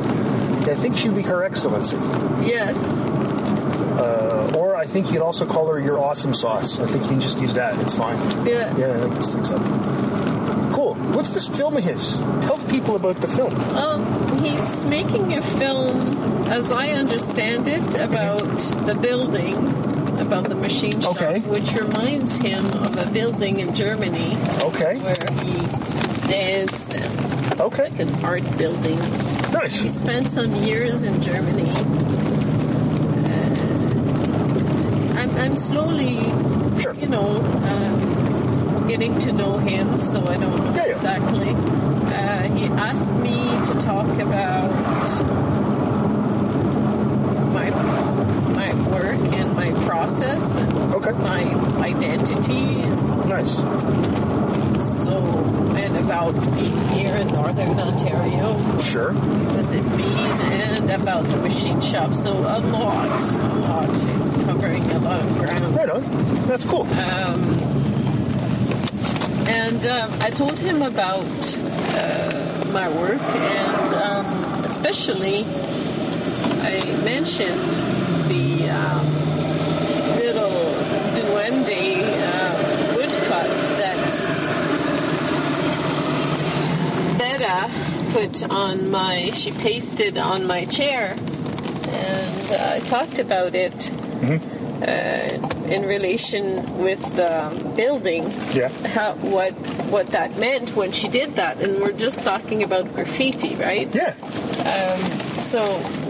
I 0.68 0.74
think 0.74 0.96
she'd 0.96 1.14
be 1.14 1.22
her 1.22 1.44
excellency, 1.44 1.96
yes. 2.44 3.04
Uh, 3.96 4.52
or 4.56 4.74
I 4.76 4.84
think 4.84 5.06
you 5.06 5.12
could 5.12 5.22
also 5.22 5.46
call 5.46 5.68
her 5.68 5.78
your 5.80 5.98
awesome 5.98 6.34
sauce. 6.34 6.80
I 6.80 6.86
think 6.86 7.04
you 7.04 7.10
can 7.10 7.20
just 7.20 7.40
use 7.40 7.54
that. 7.54 7.78
It's 7.80 7.94
fine. 7.94 8.18
Yeah. 8.46 8.76
Yeah, 8.76 8.90
I 8.94 9.00
think 9.00 9.14
this 9.14 9.32
thing's 9.32 9.50
up. 9.50 9.62
Cool. 10.72 10.94
What's 11.14 11.32
this 11.32 11.46
film 11.48 11.76
of 11.76 11.82
his? 11.84 12.16
Tell 12.42 12.58
people 12.68 12.96
about 12.96 13.16
the 13.16 13.28
film. 13.28 13.54
Well, 13.74 13.98
he's 14.42 14.84
making 14.86 15.32
a 15.34 15.42
film, 15.42 15.96
as 16.48 16.70
I 16.72 16.88
understand 16.90 17.68
it, 17.68 17.94
about 17.94 18.58
the 18.86 18.94
building, 19.00 19.54
about 20.18 20.48
the 20.48 20.54
machine 20.56 21.00
shop, 21.00 21.16
Okay. 21.16 21.40
which 21.40 21.72
reminds 21.74 22.36
him 22.36 22.64
of 22.66 22.96
a 22.98 23.06
building 23.10 23.60
in 23.60 23.74
Germany 23.74 24.36
Okay. 24.62 24.98
where 24.98 25.16
he 25.44 26.28
danced 26.28 26.94
and 26.96 27.60
Okay. 27.60 27.90
an 27.98 28.24
art 28.24 28.44
building. 28.58 28.98
He 29.52 29.88
spent 29.88 30.28
some 30.28 30.54
years 30.54 31.02
in 31.02 31.20
Germany. 31.22 31.68
Uh, 31.70 31.74
I'm, 35.18 35.30
I'm 35.36 35.56
slowly, 35.56 36.22
Sure. 36.80 36.94
you 36.94 37.06
know, 37.06 37.36
um, 37.64 38.86
getting 38.88 39.18
to 39.20 39.32
know 39.32 39.58
him, 39.58 39.98
so 39.98 40.26
I 40.26 40.36
don't 40.36 40.56
know 40.56 40.72
Yeah, 40.74 40.86
yeah. 40.86 40.92
exactly. 40.92 41.50
Uh, 41.50 42.42
he 42.54 42.64
asked 42.66 43.12
me 43.14 43.36
to 43.66 43.74
talk 43.80 44.06
about 44.20 44.70
my 47.52 47.70
my 48.54 48.74
work 48.90 49.20
and 49.32 49.54
my 49.54 49.70
process 49.86 50.56
and 50.56 50.72
Okay. 50.94 51.12
my 51.12 51.42
identity 51.82 52.82
and 52.82 53.28
Nice. 53.28 53.56
so 55.02 55.20
and 55.76 55.96
about 55.96 56.32
being 56.54 56.88
here 56.88 57.14
in 57.16 57.28
northern 57.28 57.78
Ontario 57.78 58.58
Sure. 58.80 59.12
does 59.52 59.72
it 59.72 59.84
mean 59.96 60.30
and 60.52 60.90
about 60.90 61.24
the 61.24 61.36
machine 61.38 61.80
shop 61.80 62.14
so 62.14 62.32
a 62.32 62.58
lot 62.60 63.22
a 63.32 63.58
lot 63.68 63.88
it's 63.90 64.34
covering 64.44 64.82
a 64.92 64.98
lot 64.98 65.20
of 65.20 65.38
ground 65.38 65.76
Right 65.76 65.90
on. 65.90 66.02
That's 66.46 66.64
cool. 66.64 66.82
Um, 66.82 67.40
and 69.48 69.86
um, 69.86 70.10
i 70.20 70.30
told 70.30 70.58
him 70.58 70.82
about 70.82 71.24
uh, 71.94 72.64
my 72.72 72.88
work 72.88 73.20
and 73.22 73.94
um, 73.94 74.26
especially 74.64 75.44
i 76.72 76.80
mentioned 77.04 77.70
the 78.32 78.68
um, 78.70 79.06
little 80.18 80.56
duende 81.14 82.02
uh, 82.02 82.94
woodcut 82.96 83.50
that 83.78 84.02
Beta 87.38 87.70
put 88.12 88.42
on 88.50 88.90
my, 88.90 89.30
she 89.34 89.50
pasted 89.50 90.16
on 90.16 90.46
my 90.46 90.64
chair, 90.64 91.12
and 91.12 92.50
uh, 92.50 92.74
I 92.76 92.78
talked 92.80 93.18
about 93.18 93.54
it 93.54 93.90
uh, 94.82 95.68
in 95.68 95.82
relation 95.84 96.78
with 96.78 97.02
the 97.14 97.72
building. 97.76 98.30
Yeah. 98.54 98.68
How 98.88 99.12
what 99.16 99.52
what 99.90 100.08
that 100.08 100.38
meant 100.38 100.74
when 100.74 100.92
she 100.92 101.08
did 101.08 101.34
that, 101.36 101.60
and 101.60 101.80
we're 101.80 101.92
just 101.92 102.24
talking 102.24 102.62
about 102.62 102.92
graffiti, 102.94 103.54
right? 103.56 103.94
Yeah. 103.94 104.14
So 105.40 105.62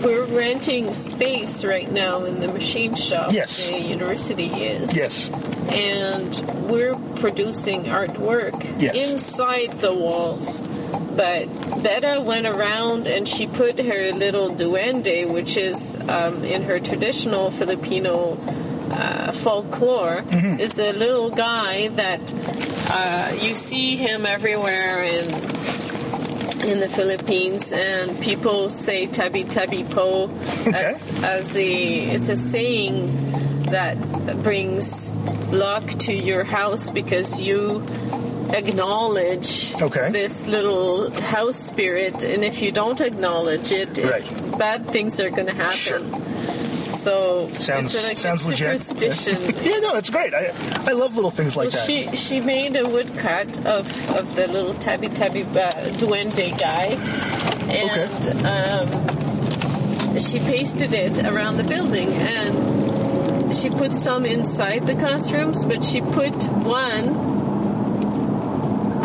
we're 0.04 0.24
renting 0.26 0.92
space 0.92 1.64
right 1.64 1.90
now 1.90 2.24
in 2.24 2.38
the 2.40 2.46
machine 2.48 2.94
shop. 2.94 3.32
Yes. 3.32 3.68
The 3.68 3.80
university 3.80 4.46
is. 4.46 4.96
Yes. 4.96 5.30
And 5.70 6.36
we're 6.70 6.94
producing 7.16 7.84
artwork 7.84 8.80
Yes. 8.80 9.10
inside 9.10 9.72
the 9.80 9.92
walls. 9.92 10.60
But 11.16 11.46
Beta 11.82 12.20
went 12.20 12.46
around 12.46 13.06
and 13.06 13.26
she 13.28 13.46
put 13.46 13.78
her 13.78 14.12
little 14.12 14.50
duende, 14.50 15.28
which 15.28 15.56
is 15.56 15.96
um, 16.08 16.44
in 16.44 16.62
her 16.64 16.78
traditional 16.78 17.50
Filipino 17.50 18.36
uh, 18.92 19.32
folklore, 19.32 20.22
Mm-hmm. 20.26 20.60
is 20.60 20.78
a 20.78 20.92
little 20.92 21.30
guy 21.30 21.88
that 21.88 22.20
uh, 22.90 23.32
you 23.40 23.54
see 23.54 23.96
him 23.96 24.26
everywhere 24.26 25.02
in 25.02 25.26
in 26.66 26.80
the 26.80 26.88
Philippines, 26.88 27.72
and 27.72 28.20
people 28.20 28.68
say 28.70 29.06
"tabi 29.06 29.44
tabi 29.44 29.84
po" 29.84 30.28
as, 30.74 31.10
as 31.22 31.56
a 31.56 32.10
it's 32.14 32.28
a 32.28 32.36
saying 32.36 33.12
that 33.70 33.96
brings 34.42 35.12
luck 35.52 35.86
to 36.06 36.12
your 36.12 36.42
house 36.44 36.90
because 36.90 37.40
you 37.40 37.80
acknowledge 38.54 39.74
Okay. 39.80 40.10
this 40.10 40.46
little 40.46 41.10
house 41.10 41.56
spirit, 41.56 42.24
and 42.24 42.44
if 42.44 42.62
you 42.62 42.70
don't 42.72 43.00
acknowledge 43.00 43.72
it, 43.72 43.98
Right. 43.98 44.58
bad 44.58 44.86
things 44.88 45.18
are 45.20 45.30
going 45.30 45.46
to 45.46 45.54
happen. 45.54 45.76
Sure. 45.76 46.00
So 46.86 47.48
Sounds 47.54 47.94
it's 47.94 48.06
like 48.08 48.16
sounds 48.16 48.46
a 48.46 48.50
legit. 48.50 48.80
superstition. 48.80 49.54
Yeah, 49.64 49.78
no, 49.80 49.94
it's 49.96 50.08
great. 50.10 50.32
I 50.34 50.52
I 50.86 50.92
love 50.92 51.16
little 51.16 51.32
things 51.32 51.56
like 51.56 51.70
that. 51.70 51.84
she 51.84 52.14
she 52.16 52.40
made 52.40 52.76
a 52.76 52.86
woodcut 52.88 53.58
of 53.66 53.84
of 54.16 54.34
the 54.36 54.46
little 54.46 54.74
tabi 54.74 55.08
tabi 55.08 55.42
uh, 55.42 55.72
duende 55.98 56.56
guy, 56.58 56.94
and 57.68 58.46
um, 58.46 60.18
she 60.20 60.38
pasted 60.38 60.94
it 60.94 61.18
around 61.24 61.56
the 61.56 61.64
building, 61.64 62.08
and 62.12 63.54
she 63.54 63.68
put 63.68 63.96
some 63.96 64.24
inside 64.24 64.86
the 64.86 64.94
classrooms, 64.94 65.64
but 65.64 65.84
she 65.84 66.00
put 66.00 66.34
one 66.62 67.35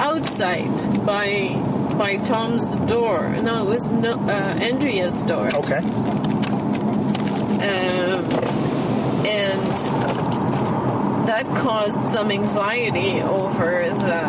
outside 0.01 1.05
by 1.05 1.53
by 1.97 2.17
Tom's 2.17 2.73
door. 2.89 3.29
No, 3.41 3.61
it 3.63 3.69
was 3.69 3.91
no, 3.91 4.13
uh, 4.13 4.57
Andrea's 4.69 5.21
door 5.23 5.47
Okay. 5.53 5.81
um, 7.69 8.23
and 9.25 9.67
that 11.27 11.45
caused 11.63 12.01
some 12.09 12.31
anxiety 12.31 13.21
over 13.21 13.69
the 13.89 14.25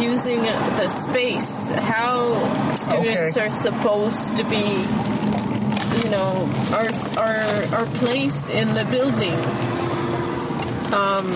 using 0.00 0.42
the 0.80 0.88
space 0.88 1.70
how 1.70 2.16
students 2.72 3.36
Okay. 3.36 3.46
are 3.46 3.50
supposed 3.50 4.36
to 4.36 4.44
be 4.44 4.66
you 6.04 6.10
know 6.10 6.32
our 6.78 6.90
our 7.18 7.44
our 7.76 7.86
place 8.00 8.48
in 8.50 8.68
the 8.74 8.84
building 8.94 9.38
No, 10.92 11.26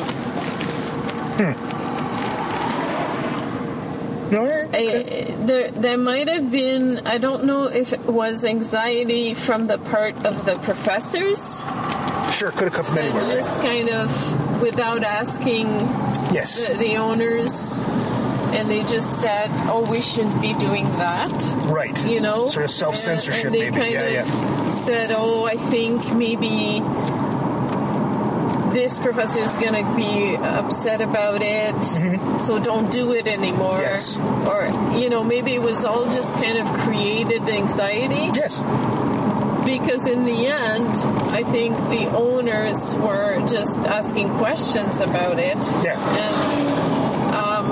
yeah, 4.30 4.68
I, 4.72 5.34
there, 5.46 5.70
there 5.70 5.98
might 5.98 6.28
have 6.28 6.50
been. 6.50 7.06
I 7.06 7.18
don't 7.18 7.44
know 7.44 7.64
if 7.64 7.92
it 7.92 8.04
was 8.06 8.44
anxiety 8.44 9.34
from 9.34 9.66
the 9.66 9.78
part 9.78 10.14
of 10.24 10.44
the 10.44 10.56
professors 10.58 11.60
Sure, 12.36 12.50
could 12.52 12.68
have 12.68 12.74
come 12.74 12.84
from 12.84 12.98
anywhere. 12.98 13.20
just 13.20 13.60
kind 13.62 13.88
of 13.90 14.62
without 14.62 15.02
asking 15.02 15.66
Yes. 16.32 16.68
the, 16.68 16.74
the 16.74 16.96
owners, 16.96 17.78
and 18.54 18.70
they 18.70 18.82
just 18.84 19.20
said, 19.20 19.48
"Oh, 19.68 19.86
we 19.90 20.00
shouldn't 20.00 20.40
be 20.40 20.54
doing 20.54 20.84
that." 20.98 21.32
Right. 21.66 21.96
You 22.06 22.20
know, 22.20 22.46
Sort 22.46 22.64
of 22.66 22.70
self 22.70 22.94
censorship, 22.94 23.52
they 23.52 23.70
maybe. 23.70 23.76
kind 23.76 23.92
Yeah, 23.92 24.22
of 24.22 24.28
yeah. 24.28 24.68
said, 24.70 25.10
"Oh, 25.12 25.44
I 25.44 25.56
think 25.56 26.14
maybe." 26.14 26.82
This 28.72 28.98
professor 29.00 29.40
is 29.40 29.56
going 29.56 29.74
to 29.84 29.96
be 29.96 30.36
upset 30.36 31.00
about 31.00 31.40
it, 31.42 32.38
so 32.38 32.58
don't 32.62 32.90
do 32.92 33.12
it 33.12 33.26
anymore. 33.26 33.72
Mm-hmm. 33.74 33.80
Yes. 33.80 34.16
Or, 34.46 34.98
you 34.98 35.10
know, 35.10 35.24
maybe 35.24 35.54
it 35.54 35.62
was 35.62 35.84
all 35.84 36.04
just 36.06 36.32
kind 36.36 36.56
of 36.58 36.66
created 36.80 37.48
anxiety 37.50 38.30
Yes. 38.32 38.60
because 39.64 40.06
in 40.06 40.24
the 40.24 40.46
end, 40.46 40.88
I 41.34 41.42
think 41.42 41.76
the 41.90 42.06
owners 42.16 42.94
were 42.94 43.44
just 43.48 43.80
asking 43.86 44.30
questions 44.38 45.00
about 45.00 45.38
it. 45.40 45.58
Yeah. 45.84 45.98
And 46.24 47.34
um, 47.34 47.70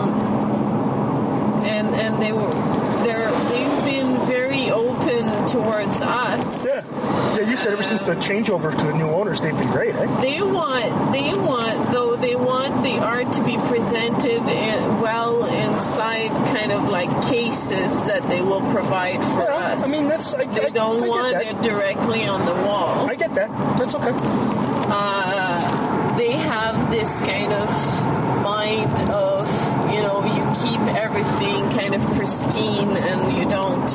and 1.65 1.89
and 1.95 2.23
they 2.23 2.33
were 2.33 2.51
they're 3.05 3.31
they've 3.51 3.85
been 3.85 4.27
very 4.27 4.71
open 4.71 5.27
towards 5.51 6.01
us. 6.03 6.65
Yeah. 6.67 6.85
Yeah, 7.37 7.49
you 7.51 7.57
said 7.57 7.73
ever 7.73 7.83
since 7.83 8.03
the 8.03 8.15
changeover 8.15 8.71
to 8.77 8.87
the 8.87 8.95
new 8.95 9.09
owners, 9.09 9.41
they've 9.41 9.57
been 9.57 9.71
great, 9.71 9.95
eh? 9.95 10.21
They 10.21 10.43
want 10.43 11.13
they 11.13 11.33
want 11.35 11.93
though 11.93 12.17
they 12.17 12.35
want 12.35 12.83
the 12.83 12.99
art 12.99 13.33
to 13.35 13.45
be 13.45 13.57
presented 13.69 14.43
in, 14.49 15.01
well 15.01 15.45
inside 15.47 16.31
kind 16.57 16.73
of 16.73 16.89
like 16.89 17.11
cases 17.29 18.05
that 18.07 18.29
they 18.29 18.41
will 18.41 18.63
provide 18.73 19.23
for 19.25 19.43
Yeah, 19.43 19.73
us. 19.75 19.87
I 19.87 19.91
mean, 19.91 20.09
that's. 20.09 20.35
I, 20.35 20.45
they 20.45 20.67
I, 20.67 20.71
don't 20.71 21.03
I 21.05 21.09
want 21.09 21.33
get 21.39 21.55
it 21.55 21.63
directly 21.63 22.27
on 22.27 22.45
the 22.45 22.55
wall. 22.67 23.09
I 23.09 23.15
get 23.15 23.35
that. 23.37 23.51
That's 23.79 23.95
okay. 23.95 24.13
uh, 24.91 26.17
they 26.19 26.33
have 26.33 26.91
this 26.91 27.21
kind 27.21 27.53
of 27.53 27.69
mind 28.43 29.11
of 29.11 29.47
you 29.93 30.01
know 30.03 30.25
you 30.25 30.48
everything 30.97 31.69
kind 31.71 31.95
of 31.95 32.03
pristine 32.17 32.91
and 32.97 33.37
you 33.37 33.49
don't 33.49 33.91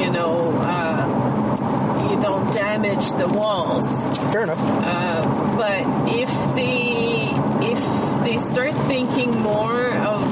you 0.00 0.10
know 0.10 0.52
uh, 0.62 2.08
you 2.10 2.20
don't 2.20 2.52
damage 2.52 3.12
the 3.12 3.28
walls 3.28 4.16
Fair 4.32 4.42
enough. 4.42 4.60
uh, 4.60 5.56
but 5.56 5.82
if 6.12 6.30
they 6.54 7.30
if 7.66 8.24
they 8.24 8.38
start 8.38 8.74
thinking 8.86 9.30
more 9.40 9.88
of 9.92 10.22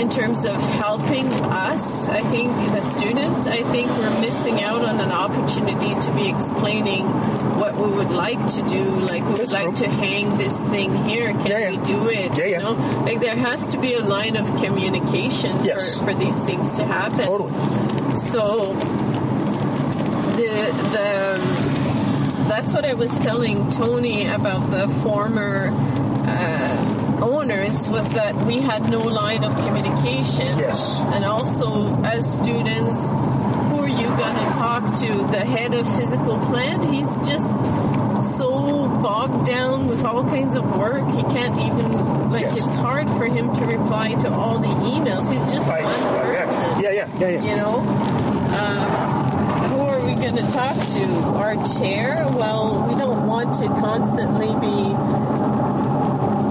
in 0.00 0.08
terms 0.08 0.46
of 0.46 0.56
helping 0.56 1.26
us, 1.26 2.08
I 2.08 2.22
think 2.22 2.50
the 2.72 2.80
students, 2.82 3.46
I 3.46 3.62
think 3.64 3.90
we're 3.98 4.20
missing 4.20 4.62
out 4.62 4.82
on 4.82 4.98
an 4.98 5.12
opportunity 5.12 5.94
to 6.00 6.12
be 6.14 6.28
explaining 6.30 7.04
what 7.60 7.74
we 7.76 7.88
would 7.90 8.10
like 8.10 8.40
to 8.56 8.62
do. 8.62 8.82
Like 8.84 9.24
we 9.26 9.32
would 9.34 9.52
like 9.52 9.76
true. 9.76 9.86
to 9.86 9.88
hang 9.90 10.38
this 10.38 10.64
thing 10.68 10.94
here. 11.04 11.32
Can 11.32 11.46
Yeah, 11.46 11.58
yeah. 11.58 11.70
we 11.70 11.76
do 11.78 12.08
it? 12.08 12.38
Yeah, 12.38 12.44
You 12.44 12.50
yeah. 12.52 12.58
know, 12.60 13.02
like 13.04 13.20
there 13.20 13.36
has 13.36 13.66
to 13.68 13.78
be 13.78 13.94
a 13.94 14.00
line 14.02 14.36
of 14.36 14.46
communication 14.62 15.62
Yes. 15.64 15.98
for, 15.98 16.06
for 16.06 16.14
these 16.14 16.42
things 16.44 16.72
to 16.74 16.84
happen. 16.86 17.24
Totally. 17.26 17.52
So 18.14 18.64
the 20.36 20.72
the 20.92 21.34
um, 21.34 22.48
that's 22.48 22.72
what 22.72 22.84
I 22.84 22.94
was 22.94 23.14
telling 23.20 23.70
Tony 23.70 24.26
about 24.26 24.70
the 24.70 24.88
former 25.02 25.70
uh, 27.50 27.54
owners 27.54 27.90
was 27.90 28.12
that 28.12 28.34
we 28.46 28.58
had 28.58 28.88
no 28.90 29.00
line 29.00 29.44
of 29.44 29.54
communication. 29.66 30.58
Yes. 30.58 31.00
And 31.00 31.24
also, 31.24 31.94
as 32.04 32.32
students, 32.32 33.14
who 33.70 33.80
are 33.80 33.88
you 33.88 34.08
going 34.08 34.36
to 34.36 34.52
talk 34.52 34.86
to? 35.00 35.12
The 35.30 35.44
head 35.44 35.74
of 35.74 35.86
physical 35.96 36.38
plant? 36.38 36.84
He's 36.84 37.16
just 37.18 37.50
so 38.36 38.88
bogged 39.02 39.46
down 39.46 39.86
with 39.86 40.04
all 40.04 40.24
kinds 40.24 40.56
of 40.56 40.76
work. 40.76 41.06
He 41.08 41.22
can't 41.34 41.58
even 41.58 42.30
like. 42.30 42.42
Yes. 42.42 42.58
It's 42.58 42.74
hard 42.76 43.08
for 43.08 43.26
him 43.26 43.52
to 43.54 43.64
reply 43.64 44.14
to 44.14 44.30
all 44.30 44.58
the 44.58 44.68
emails. 44.68 45.32
He's 45.32 45.52
just 45.52 45.66
I, 45.66 45.82
one 45.82 46.24
person 46.24 46.40
yeah, 46.80 46.90
yeah, 46.90 47.18
yeah, 47.18 47.28
yeah. 47.28 47.50
you 47.50 47.56
know 47.56 47.78
um, 48.56 49.70
who 49.70 49.80
are 49.80 50.00
we 50.04 50.14
going 50.14 50.36
to 50.36 50.50
talk 50.50 50.74
to 50.74 51.04
our 51.36 51.54
chair 51.78 52.26
well 52.30 52.88
we 52.88 52.94
don't 52.96 53.26
want 53.26 53.54
to 53.54 53.66
constantly 53.66 54.48
be 54.60 55.39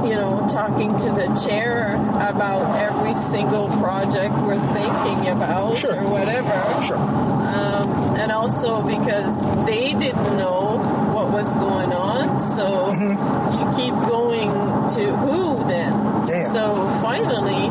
you 0.08 0.16
know 0.16 0.46
talking 0.50 0.90
to 0.98 1.10
the 1.12 1.28
chair 1.48 1.96
about 2.30 2.80
every 2.80 3.14
single 3.16 3.68
project 3.80 4.34
we're 4.42 4.60
thinking 4.60 5.28
about 5.30 5.78
Sure. 5.78 5.96
or 5.96 6.08
whatever 6.10 6.56
Sure. 6.84 6.98
um, 6.98 8.16
and 8.20 8.32
also 8.32 8.82
because 8.84 9.44
they 9.66 9.94
didn't 9.94 10.38
know 10.38 10.78
what 11.14 11.32
was 11.32 11.54
going 11.56 11.92
on 11.94 12.40
so 12.40 12.92
you 12.92 13.66
keep 13.76 13.94
going 14.10 14.52
to 14.90 15.16
who 15.18 15.58
then 15.68 15.92
Damn. 16.26 16.48
so 16.48 16.90
finally 17.02 17.68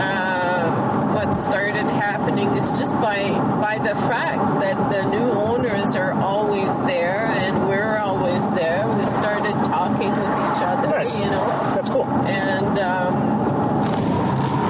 uh, 0.00 0.70
what 1.14 1.34
started 1.36 1.84
happening 1.86 2.48
is 2.50 2.68
just 2.78 2.94
by 3.00 3.30
by 3.60 3.78
the 3.78 3.94
fact 3.94 4.60
that 4.60 4.76
the 4.92 5.02
new 5.10 5.30
owners 5.30 5.96
are 5.96 6.12
always 6.12 6.82
there 6.84 7.26
and 7.26 7.68
we're 7.68 7.96
always 7.98 8.50
there 8.52 8.86
we 8.96 9.04
started 9.06 9.52
talking 9.64 10.10
with 10.10 10.34
each 10.48 10.62
other 10.62 10.89
Nice. 11.00 11.18
you 11.18 11.30
know 11.30 11.46
That's 11.74 11.88
cool. 11.88 12.04
and 12.04 12.78
um, 12.78 13.14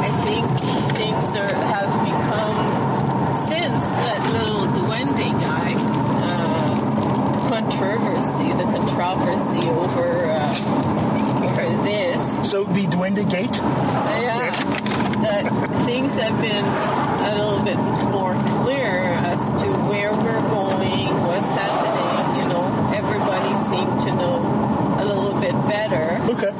I 0.00 0.10
think 0.22 0.46
things 0.96 1.34
are 1.34 1.52
have 1.74 1.90
become 2.06 3.32
since 3.34 3.82
that 4.06 4.22
little 4.32 4.66
duende 4.78 5.28
guy 5.42 5.74
uh, 6.22 7.48
controversy, 7.48 8.52
the 8.52 8.62
controversy 8.62 9.66
over 9.70 10.26
uh, 10.26 11.48
over 11.48 11.82
this. 11.82 12.48
So 12.48 12.64
be 12.64 12.86
Duende 12.86 13.28
Gate? 13.28 13.56
Yeah, 13.56 14.52
that 15.22 15.50
things 15.84 16.16
have 16.16 16.40
been 16.40 16.64
a 16.64 17.44
little 17.44 17.64
bit 17.64 17.76
more 18.08 18.34
clear 18.62 19.00
as 19.26 19.48
to 19.62 19.66
where 19.90 20.12
we're 20.14 20.48
going, 20.48 21.08
what's 21.26 21.48
happening. 21.48 22.42
You 22.44 22.48
know, 22.50 22.92
everybody 22.94 23.56
seemed 23.68 23.98
to 24.02 24.14
know 24.14 24.36
a 24.36 24.38
little 24.38 24.52
bit 24.52 24.59
better 25.74 26.06
Okay. 26.34 26.52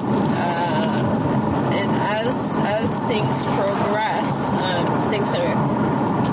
and 1.80 1.90
as 2.18 2.58
as 2.78 2.88
things 3.04 3.44
progress, 3.58 4.30
um, 4.52 5.10
things 5.10 5.34
are. 5.34 5.54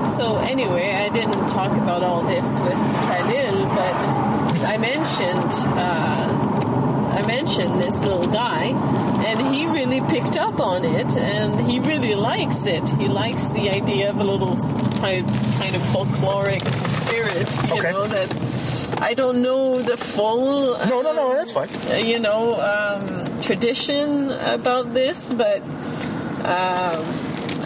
So 0.10 0.38
anyway, 0.54 0.94
I 1.06 1.10
didn't 1.10 1.48
talk 1.48 1.72
about 1.84 2.02
all 2.04 2.22
this 2.24 2.60
with 2.60 2.80
Khalil, 3.08 3.66
but 3.82 4.00
I 4.74 4.78
mentioned 4.78 5.52
uh, 5.88 7.20
I 7.20 7.22
mentioned 7.28 7.82
this 7.82 7.98
little 8.06 8.28
guy, 8.28 8.63
and 9.30 9.38
he 9.54 9.66
really 9.68 10.02
picked 10.02 10.38
up 10.38 10.60
on 10.60 10.86
it, 10.86 11.18
and 11.18 11.50
he 11.70 11.80
really 11.80 12.16
likes 12.16 12.66
it. 12.66 12.88
He 13.02 13.08
likes 13.08 13.50
the 13.50 13.70
idea 13.72 14.10
of 14.12 14.18
a 14.20 14.24
little 14.24 14.56
kind 15.02 15.28
kind 15.62 15.76
of 15.76 15.82
folkloric 15.94 16.63
spirit, 17.02 17.50
you 17.70 17.80
Okay. 17.80 17.92
know 17.92 18.08
that. 18.08 18.30
I 19.00 19.14
don't 19.14 19.42
know 19.42 19.82
the 19.82 19.96
full 19.98 20.78
No, 20.88 21.02
no, 21.02 21.14
no, 21.14 21.34
that's 21.34 21.52
fine. 21.52 21.70
uh, 21.92 21.96
you 21.98 22.20
know, 22.20 22.60
um, 22.60 23.42
tradition 23.42 24.32
about 24.32 24.94
this, 24.94 25.32
but 25.34 25.62
um, 26.44 27.06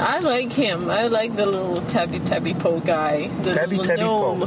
I 0.04 0.20
like 0.22 0.52
him. 0.52 0.90
I 0.90 1.08
like 1.08 1.36
the 1.36 1.46
little 1.46 1.78
Tabi 1.88 2.20
Tabi 2.20 2.54
Po 2.54 2.80
guy, 2.80 3.28
the 3.44 3.54
Tabi 3.54 3.78
little 3.78 3.86
Tabi 3.96 4.02
Po. 4.02 4.36
gnome. 4.36 4.44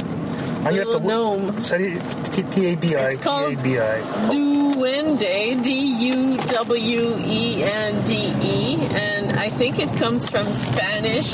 I'm 0.65 0.73
gonna 0.73 0.77
have 0.77 0.91
to 0.91 0.99
gnome. 0.99 1.55
It- 1.57 2.01
T 2.33 2.43
T 2.43 2.65
A 2.67 2.75
B 2.75 2.95
I 2.95 3.09
It's 3.11 3.19
called- 3.19 3.53
A 3.53 3.63
B 3.63 3.79
I. 3.79 4.01
Duende, 4.33 5.61
D 5.63 5.69
U 6.09 6.37
W 6.37 7.17
E 7.25 7.63
N 7.63 8.01
D 8.03 8.33
E, 8.43 8.79
and 8.95 9.39
I 9.39 9.49
think 9.49 9.79
it 9.79 9.89
comes 9.97 10.29
from 10.29 10.53
Spanish. 10.53 11.31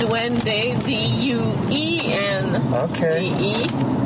Duende, 0.00 0.84
D 0.86 0.94
U 1.32 1.40
E 1.70 2.12
N 2.12 2.56
Okay. 2.72 3.30
D 3.38 3.52
E. 3.52 3.54
Um, 3.64 4.01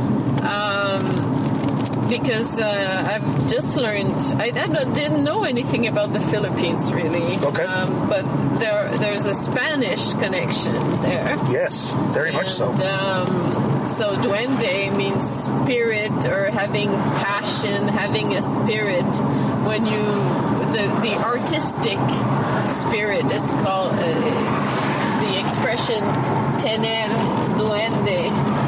because 2.08 2.60
uh, 2.60 3.04
I've 3.12 3.50
just 3.50 3.76
learned, 3.76 4.16
I, 4.40 4.46
I 4.54 4.84
didn't 4.84 5.24
know 5.24 5.44
anything 5.44 5.86
about 5.86 6.12
the 6.12 6.20
Philippines 6.20 6.92
really. 6.92 7.36
Okay. 7.38 7.64
Um, 7.64 8.08
but 8.08 8.24
there, 8.58 8.88
there's 8.98 9.26
a 9.26 9.34
Spanish 9.34 10.14
connection 10.14 10.74
there. 11.02 11.36
Yes, 11.50 11.92
very 12.12 12.32
much 12.32 12.48
so. 12.48 12.68
Um, 12.68 13.86
so 13.86 14.16
duende 14.16 14.94
means 14.96 15.24
spirit 15.44 16.26
or 16.26 16.50
having 16.50 16.88
passion, 16.88 17.88
having 17.88 18.34
a 18.34 18.42
spirit. 18.42 19.04
When 19.66 19.84
you 19.86 20.02
the 20.72 20.86
the 21.02 21.14
artistic 21.24 21.98
spirit 22.68 23.30
is 23.30 23.44
called 23.62 23.92
uh, 23.94 25.20
the 25.22 25.40
expression 25.40 26.00
tener 26.58 27.08
duende. 27.56 28.65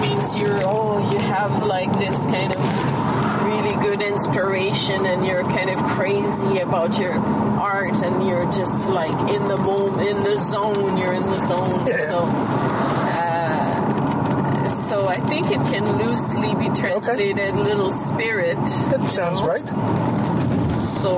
Means 0.00 0.36
you're 0.38 0.60
oh 0.64 0.98
you 1.12 1.18
have 1.18 1.62
like 1.64 1.92
this 1.98 2.16
kind 2.26 2.54
of 2.54 3.44
really 3.44 3.74
good 3.84 4.00
inspiration 4.02 5.04
and 5.06 5.26
you're 5.26 5.42
kind 5.44 5.68
of 5.70 5.78
crazy 5.90 6.58
about 6.60 6.98
your 6.98 7.12
art 7.12 8.02
and 8.02 8.26
you're 8.26 8.50
just 8.50 8.88
like 8.88 9.10
in 9.34 9.46
the 9.48 9.56
moment 9.58 10.08
in 10.08 10.22
the 10.24 10.38
zone 10.38 10.96
you're 10.96 11.12
in 11.12 11.22
the 11.26 11.40
zone 11.46 11.86
Yeah. 11.86 12.08
so 12.08 12.18
uh, 13.12 14.68
so 14.68 15.06
I 15.06 15.16
think 15.16 15.48
it 15.50 15.60
can 15.72 15.98
loosely 15.98 16.54
be 16.54 16.74
translated 16.74 17.54
little 17.56 17.90
spirit. 17.90 18.56
That 18.90 19.10
sounds 19.10 19.42
right. 19.42 19.68
So 20.78 21.12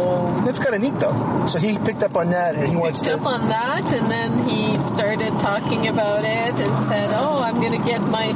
That's 0.45 0.59
kind 0.59 0.75
of 0.75 0.81
neat, 0.83 0.99
though. 0.99 1.47
So 1.47 1.59
he 1.61 1.79
picked 1.79 2.03
up 2.03 2.16
on 2.16 2.31
that, 2.31 2.55
and 2.57 2.66
he 2.68 2.75
wants 2.75 3.01
picked 3.01 3.14
to. 3.14 3.21
up 3.21 3.27
on 3.27 3.49
that, 3.49 3.92
and 3.92 4.11
then 4.11 4.49
he 4.49 4.77
started 4.79 5.38
talking 5.38 5.87
about 5.87 6.25
it 6.25 6.61
and 6.61 6.88
said, 6.88 7.11
"Oh, 7.12 7.40
I'm 7.42 7.61
going 7.61 7.81
to 7.81 7.87
get 7.87 8.01
my 8.01 8.33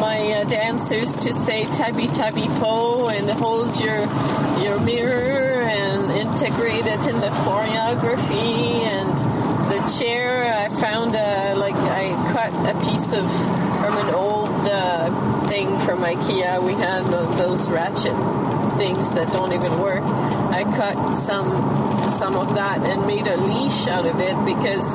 my 0.00 0.32
uh, 0.32 0.44
dancers 0.44 1.16
to 1.16 1.32
say 1.32 1.64
tabi 1.72 2.06
tabi 2.06 2.46
po 2.60 3.08
and 3.08 3.28
hold 3.30 3.80
your 3.80 4.00
your 4.62 4.78
mirror 4.80 5.62
and 5.62 6.10
integrate 6.12 6.86
it 6.86 7.06
in 7.06 7.20
the 7.20 7.32
choreography 7.44 8.82
and 8.84 9.16
the 9.70 9.80
chair. 9.98 10.52
I 10.52 10.68
found 10.68 11.14
a 11.14 11.54
like 11.54 11.74
I 11.74 12.12
cut 12.32 12.52
a 12.52 12.74
piece 12.88 13.12
of 13.12 13.30
from 13.80 13.98
an 13.98 14.14
old 14.14 14.66
uh, 14.66 15.46
thing 15.48 15.78
from 15.80 16.00
IKEA. 16.00 16.62
We 16.62 16.72
had 16.72 17.04
those 17.38 17.68
ratchet 17.68 18.16
things 18.78 19.12
that 19.12 19.28
don't 19.28 19.52
even 19.52 19.78
work. 19.78 20.02
I 20.02 20.64
cut 20.64 21.16
some 21.16 21.50
some 22.10 22.36
of 22.36 22.54
that 22.54 22.80
and 22.82 23.06
made 23.06 23.26
a 23.26 23.36
leash 23.36 23.86
out 23.88 24.06
of 24.06 24.20
it 24.20 24.36
because 24.44 24.86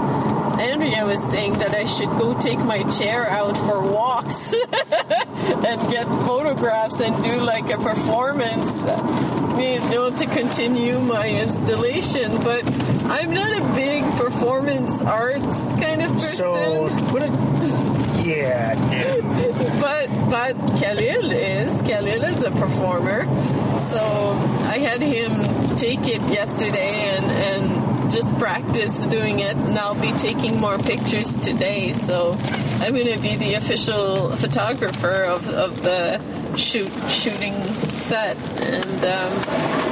Andrea 0.60 1.06
was 1.06 1.24
saying 1.24 1.54
that 1.60 1.74
I 1.74 1.86
should 1.86 2.10
go 2.20 2.38
take 2.38 2.60
my 2.60 2.84
chair 2.92 3.30
out 3.30 3.56
for 3.56 3.82
walks 3.82 4.54
and 4.54 5.92
get 5.92 6.06
photographs 6.28 7.00
and 7.00 7.24
do 7.24 7.40
like 7.40 7.70
a 7.70 7.78
performance, 7.78 8.82
you 9.58 9.80
know, 9.90 10.14
to 10.14 10.26
continue 10.26 11.00
my 11.00 11.30
installation. 11.30 12.32
But 12.44 12.70
I'm 13.06 13.34
not 13.34 13.54
a 13.54 13.74
big 13.74 14.04
performance 14.18 15.02
arts 15.02 15.72
kind 15.80 16.02
of 16.02 16.12
person. 16.12 16.36
So, 16.36 16.90
what 17.14 17.24
a, 17.24 17.28
yeah, 18.28 18.76
yeah. 18.92 19.80
but 19.80 20.10
but 20.30 20.56
Khalil 20.78 21.32
is 21.32 21.82
Khalil 21.84 22.24
is 22.26 22.44
a 22.44 22.52
performer, 22.52 23.24
so 23.78 24.02
I 24.68 24.78
had 24.78 25.02
him 25.02 25.32
take 25.78 26.06
it 26.08 26.22
yesterday 26.24 27.16
and 27.16 27.26
and 27.26 27.79
practice 28.40 28.98
doing 29.06 29.40
it, 29.40 29.56
and 29.56 29.78
I'll 29.78 30.00
be 30.00 30.12
taking 30.14 30.60
more 30.60 30.78
pictures 30.78 31.38
today. 31.38 31.92
So 31.92 32.36
I'm 32.80 32.94
going 32.94 33.14
to 33.14 33.20
be 33.20 33.36
the 33.36 33.54
official 33.56 34.32
photographer 34.32 35.24
of, 35.26 35.50
of 35.50 35.84
the 35.84 36.20
shoot 36.58 36.92
shooting 37.10 37.54
set, 37.54 38.38
and 38.62 39.04
um, 39.06 39.90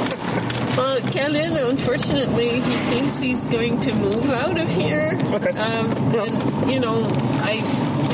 well, 0.77 1.01
Khalil, 1.11 1.69
unfortunately, 1.69 2.49
he 2.61 2.75
thinks 2.91 3.19
he's 3.19 3.45
going 3.47 3.79
to 3.81 3.93
move 3.95 4.29
out 4.29 4.57
of 4.59 4.69
here. 4.69 5.11
Okay. 5.33 5.49
Um, 5.57 5.91
and 6.15 6.71
you 6.71 6.79
know, 6.79 7.03
I 7.41 7.53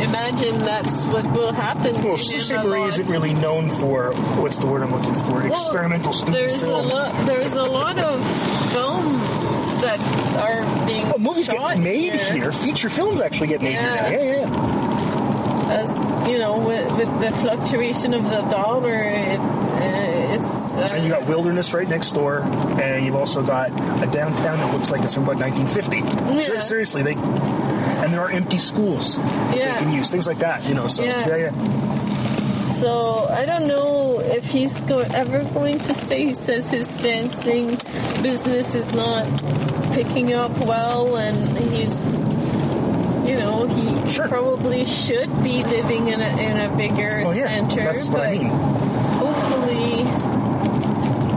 imagine 0.01 0.59
that's 0.59 1.05
what 1.05 1.25
will 1.31 1.51
happen 1.51 1.93
Well, 2.03 2.03
to 2.03 2.09
him 2.11 2.17
Sault 2.17 2.41
Ste. 2.41 2.51
a 2.51 2.63
Marie 2.63 2.79
lot. 2.79 2.89
isn't 2.89 3.09
really 3.09 3.33
known 3.33 3.69
for 3.69 4.13
what's 4.41 4.57
the 4.57 4.67
word 4.67 4.81
I'm 4.83 4.91
looking 4.91 5.13
for? 5.13 5.39
Well, 5.41 5.45
Experimental 5.51 6.13
student 6.13 6.37
there's 6.37 6.59
film. 6.61 6.85
A 6.85 6.87
lot, 6.87 7.25
there's 7.27 7.53
a 7.53 7.63
lot 7.63 7.97
of 7.99 8.19
films 8.71 9.22
that 9.83 9.99
are 10.39 10.85
being 10.87 11.05
Oh, 11.13 11.17
movies 11.19 11.47
get 11.49 11.77
made 11.79 12.15
here. 12.15 12.51
Feature 12.51 12.89
films 12.89 13.21
actually 13.21 13.47
get 13.47 13.61
made 13.61 13.73
Yeah. 13.73 14.09
here. 14.09 14.17
now. 14.17 14.23
Yeah, 14.23 14.31
yeah, 14.31 14.47
yeah. 14.47 15.73
As 15.73 16.27
you 16.29 16.37
know, 16.37 16.57
with, 16.59 16.91
with 16.97 17.19
the 17.21 17.31
fluctuation 17.37 18.13
of 18.13 18.23
the 18.29 18.41
dollar, 18.43 18.93
it, 19.03 19.39
uh, 19.39 20.33
it's 20.35 20.77
uh, 20.77 20.89
And 20.93 21.03
you 21.03 21.09
got 21.09 21.27
Wilderness 21.27 21.73
right 21.73 21.87
next 21.87 22.11
door, 22.13 22.39
and 22.81 23.05
you've 23.05 23.15
also 23.15 23.41
got 23.43 23.69
a 23.71 24.07
downtown 24.11 24.59
that 24.59 24.73
looks 24.73 24.91
like 24.91 25.01
it's 25.01 25.13
from 25.13 25.23
about 25.23 25.37
1950. 25.37 26.39
Ser- 26.39 26.53
Yeah. 26.55 26.59
seriously, 26.59 27.01
they 27.01 27.13
and 27.13 28.13
there 28.13 28.21
are 28.21 28.29
empty 28.29 28.57
schools 28.57 29.15
that 29.17 29.57
Yeah. 29.57 29.73
they 29.77 29.83
can 29.85 29.91
use 29.93 30.09
things 30.11 30.27
like 30.27 30.39
that. 30.39 30.65
You 30.67 30.75
know, 30.75 30.87
so 30.87 31.03
Yeah. 31.03 31.27
yeah, 31.27 31.35
yeah. 31.37 31.51
So 32.83 33.27
I 33.29 33.45
don't 33.45 33.65
know 33.69 34.19
if 34.19 34.43
he's 34.51 34.81
go- 34.81 34.99
ever 34.99 35.45
going 35.53 35.79
to 35.87 35.95
stay. 35.95 36.25
He 36.25 36.33
says 36.33 36.69
his 36.69 36.93
dancing 36.97 37.77
business 38.21 38.75
is 38.75 38.93
not 38.93 39.23
picking 39.93 40.33
up 40.33 40.51
well, 40.59 41.15
and 41.15 41.37
he's, 41.71 42.17
you 43.25 43.37
know, 43.37 43.67
he 43.67 44.11
Sure. 44.11 44.27
probably 44.27 44.83
should 44.83 45.31
be 45.41 45.63
living 45.63 46.09
in 46.09 46.19
a 46.19 46.27
in 46.41 46.59
a 46.59 46.75
bigger 46.75 47.23
Oh 47.25 47.31
yeah, 47.31 47.47
center. 47.47 47.85
that's 47.85 48.09
what 48.09 48.17
but 48.17 48.27
I 48.27 48.31
mean. 48.33 48.51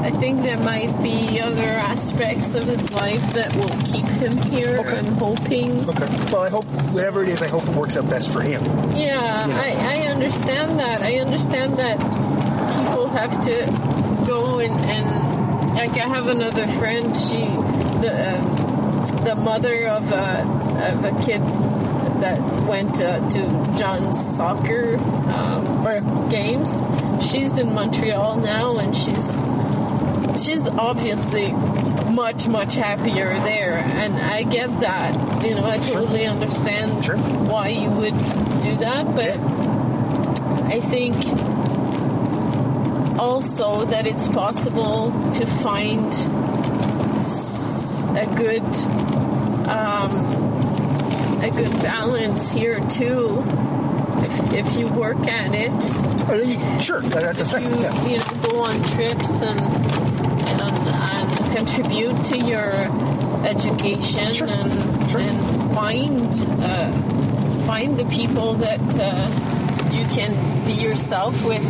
I 0.07 0.11
think 0.13 0.43
there 0.45 0.57
might 0.59 1.03
be 1.03 1.41
other 1.41 1.65
aspects 1.67 2.55
of 2.55 2.63
his 2.65 2.93
life 2.93 3.33
that 3.33 3.53
will 3.57 3.77
keep 3.93 4.07
him 4.23 4.37
here. 4.53 4.79
Okay. 4.79 4.99
I'm 4.99 5.05
hoping. 5.15 5.89
Okay. 5.91 6.07
Well, 6.33 6.43
I 6.43 6.49
hope 6.49 6.65
whatever 6.95 7.25
it 7.25 7.29
is, 7.31 7.43
I 7.43 7.49
hope 7.49 7.65
it 7.65 7.75
works 7.75 7.97
out 7.97 8.09
best 8.09 8.33
for 8.33 8.41
him. 8.41 8.63
Yeah, 8.95 9.47
I, 9.49 10.05
I 10.05 10.09
understand 10.09 10.79
that. 10.79 11.03
I 11.03 11.17
understand 11.19 11.79
that 11.81 11.99
people 11.99 13.09
have 13.09 13.41
to 13.43 14.25
go 14.29 14.61
and, 14.61 14.75
and 14.89 15.75
like 15.75 15.91
I 15.99 16.07
have 16.09 16.29
another 16.29 16.69
friend. 16.69 17.17
She 17.17 17.47
the 18.01 18.39
um, 18.39 19.25
the 19.25 19.35
mother 19.35 19.89
of 19.89 20.13
a 20.13 20.43
of 20.93 21.05
a 21.05 21.25
kid 21.27 21.43
that 22.23 22.39
went 22.69 23.01
uh, 23.03 23.29
to 23.29 23.41
John's 23.77 24.37
soccer 24.37 24.97
um, 24.99 25.85
Oh 25.85 25.91
yeah. 25.91 26.29
games. 26.31 26.81
She's 27.29 27.59
in 27.59 27.73
Montreal 27.75 28.37
now, 28.37 28.79
and 28.79 28.97
she's 28.97 29.43
she's 30.37 30.68
obviously 30.68 31.53
much 32.12 32.47
much 32.49 32.74
happier 32.74 33.28
there, 33.41 33.74
and 33.78 34.14
I 34.16 34.43
get 34.43 34.80
that. 34.80 35.43
You 35.45 35.55
know, 35.57 35.64
I 35.66 35.78
totally 35.78 36.26
understand 36.26 37.05
Sure. 37.05 37.16
why 37.16 37.68
you 37.68 37.91
would 37.91 38.14
do 38.62 38.76
that, 38.76 39.07
but 39.14 39.37
I 40.72 40.80
think 40.80 41.14
also 43.18 43.84
that 43.87 44.07
it's 44.07 44.28
possible 44.28 45.11
to 45.32 45.47
find 45.47 46.12
a 48.16 48.26
good 48.37 48.62
um, 49.68 50.12
a 51.43 51.51
good 51.51 51.72
balance 51.82 52.53
here 52.53 52.80
too. 52.80 53.43
If, 54.18 54.53
if 54.66 54.76
you 54.78 54.89
work 54.89 55.26
at 55.28 55.55
it, 55.55 55.72
sure, 56.82 57.01
that- 57.03 57.22
that's 57.22 57.41
a 57.41 57.45
if 57.45 57.51
thing. 57.51 57.62
you 57.70 57.80
Yeah. 57.82 58.07
you 58.07 58.18
know 58.18 58.49
go 58.51 58.59
on 58.61 58.82
trips 58.95 59.43
and 59.43 59.61
contribute 61.57 62.17
to 62.27 62.37
your 62.39 62.71
education 63.47 64.33
Sure. 64.33 64.47
and 64.49 65.11
Sure. 65.11 65.21
and 65.21 65.39
find 65.75 66.29
uh, 66.63 66.93
find 67.67 67.97
the 67.97 68.05
people 68.07 68.55
that 68.55 68.81
uh, 68.99 69.29
you 69.97 70.05
can 70.17 70.33
be 70.67 70.73
yourself 70.75 71.35
with. 71.45 71.65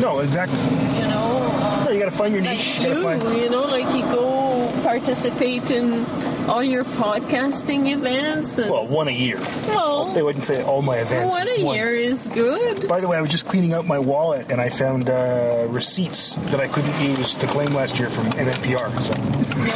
No, 0.00 0.20
exactly. 0.20 0.58
You 0.98 1.06
know, 1.12 1.28
uh, 1.64 1.84
No, 1.84 1.90
you 1.90 1.98
got 1.98 2.10
to 2.10 2.16
find 2.22 2.32
your 2.34 2.42
like 2.42 2.56
niche. 2.58 2.80
you, 2.80 2.88
gotta 2.88 3.00
find. 3.02 3.22
you 3.42 3.50
know, 3.50 3.64
like 3.64 3.88
you 3.96 4.02
go 4.02 4.70
participate 4.82 5.70
in 5.70 6.04
all 6.48 6.62
your 6.62 6.84
podcasting 6.84 7.88
events 7.92 8.58
and 8.58 8.70
Well, 8.70 8.86
one 8.86 9.08
a 9.08 9.12
year. 9.12 9.38
well, 9.68 10.12
They 10.12 10.22
wouldn't 10.22 10.44
say 10.44 10.62
all 10.62 10.82
my 10.82 10.98
events. 10.98 11.34
one 11.34 11.46
a 11.48 11.64
one. 11.64 11.76
year 11.76 11.88
is 11.94 12.28
good. 12.28 12.86
By 12.88 13.00
the 13.00 13.08
way, 13.08 13.16
I 13.16 13.20
was 13.20 13.30
just 13.30 13.46
cleaning 13.46 13.72
out 13.72 13.86
my 13.86 13.98
wallet 13.98 14.50
and 14.50 14.60
I 14.60 14.68
found 14.68 15.08
uh, 15.08 15.66
receipts 15.70 16.36
that 16.50 16.60
I 16.60 16.68
couldn't 16.68 17.00
use 17.00 17.36
to 17.36 17.46
claim 17.46 17.72
last 17.74 17.98
year 17.98 18.10
from 18.10 18.26
NPR. 18.32 18.90
So 19.00 19.14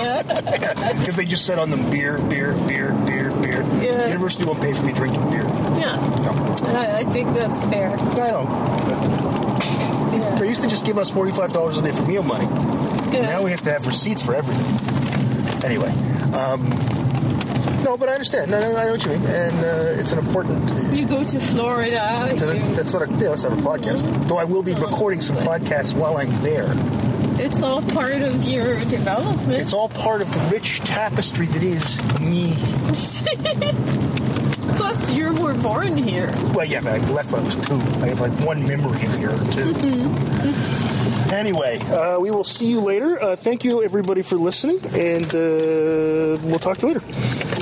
Yeah. 0.02 0.22
because 0.98 1.16
they 1.16 1.24
just 1.24 1.46
said 1.46 1.58
on 1.58 1.70
them 1.70 1.90
beer, 1.90 2.18
beer, 2.28 2.52
beer, 2.66 2.92
beer, 3.06 3.30
beer. 3.42 3.62
Yeah. 3.82 4.06
University 4.06 4.44
won't 4.44 4.60
pay 4.60 4.72
for 4.74 4.84
me 4.84 4.92
drinking 4.92 5.22
beer. 5.30 5.44
Yeah, 5.78 5.96
No, 6.24 6.78
I, 6.78 6.98
I 6.98 7.04
think 7.04 7.34
that's 7.34 7.62
fair. 7.64 7.90
I 7.92 8.30
don't. 8.30 8.48
Yeah. 10.20 10.38
they 10.38 10.48
used 10.48 10.62
to 10.62 10.68
just 10.68 10.84
give 10.84 10.98
us 10.98 11.10
forty-five 11.10 11.52
dollars 11.52 11.78
a 11.78 11.82
day 11.82 11.92
for 11.92 12.02
meal 12.02 12.22
money. 12.22 12.44
Yeah. 13.14 13.22
Now 13.22 13.42
we 13.42 13.50
have 13.52 13.62
to 13.62 13.70
have 13.72 13.86
receipts 13.86 14.20
for 14.24 14.34
everything. 14.34 14.66
Anyway, 15.64 15.92
um, 16.38 16.68
no, 17.84 17.96
but 17.96 18.08
I 18.08 18.12
understand. 18.12 18.50
No, 18.50 18.60
no, 18.60 18.76
I 18.76 18.84
know 18.84 18.90
what 18.92 19.04
you 19.04 19.10
mean, 19.12 19.24
and 19.26 19.56
uh, 19.64 20.00
it's 20.00 20.12
an 20.12 20.18
important. 20.18 20.94
you 20.94 21.06
go 21.06 21.22
to 21.24 21.38
Florida. 21.40 22.34
To 22.36 22.46
the, 22.46 22.56
you- 22.58 22.74
that's 22.74 22.92
not 22.92 23.02
a. 23.08 23.10
Yeah, 23.12 23.28
that's 23.30 23.42
not 23.44 23.52
a 23.52 23.56
podcast. 23.56 24.28
Though 24.28 24.38
I 24.38 24.44
will 24.44 24.62
be 24.62 24.74
recording 24.74 25.20
some 25.20 25.36
podcasts 25.38 25.94
while 25.96 26.16
I'm 26.16 26.30
there. 26.42 26.72
it's 27.40 27.62
all 27.62 27.82
part 27.82 28.20
of 28.22 28.44
your 28.44 28.78
development. 28.86 29.52
It's 29.62 29.72
all 29.72 29.88
part 29.88 30.20
of 30.22 30.32
the 30.32 30.40
rich 30.52 30.80
tapestry 30.80 31.46
that 31.46 31.62
is 31.62 32.00
me. 32.20 32.54
Plus, 34.76 35.10
you 35.12 35.32
were 35.42 35.54
born 35.54 35.96
here. 35.96 36.32
Well, 36.54 36.64
yeah, 36.66 36.80
but 36.80 37.00
I 37.00 37.10
left 37.12 37.32
when 37.32 37.42
I 37.42 37.44
was 37.46 37.56
two. 37.56 37.74
I 37.74 38.08
have 38.08 38.20
like 38.20 38.32
one 38.46 38.66
memory 38.66 39.02
of 39.06 39.16
here 39.16 39.30
or 39.30 39.50
two. 39.50 39.72
Anyway, 41.32 41.78
uh, 41.78 42.18
we 42.18 42.30
will 42.30 42.44
see 42.44 42.66
you 42.66 42.80
later. 42.80 43.20
Uh, 43.22 43.36
thank 43.36 43.64
you, 43.64 43.82
everybody, 43.82 44.22
for 44.22 44.36
listening, 44.36 44.80
and 44.94 45.26
uh, 45.34 46.38
we'll 46.42 46.58
talk 46.58 46.78
to 46.78 46.88
you 46.88 46.94
later. 46.94 47.57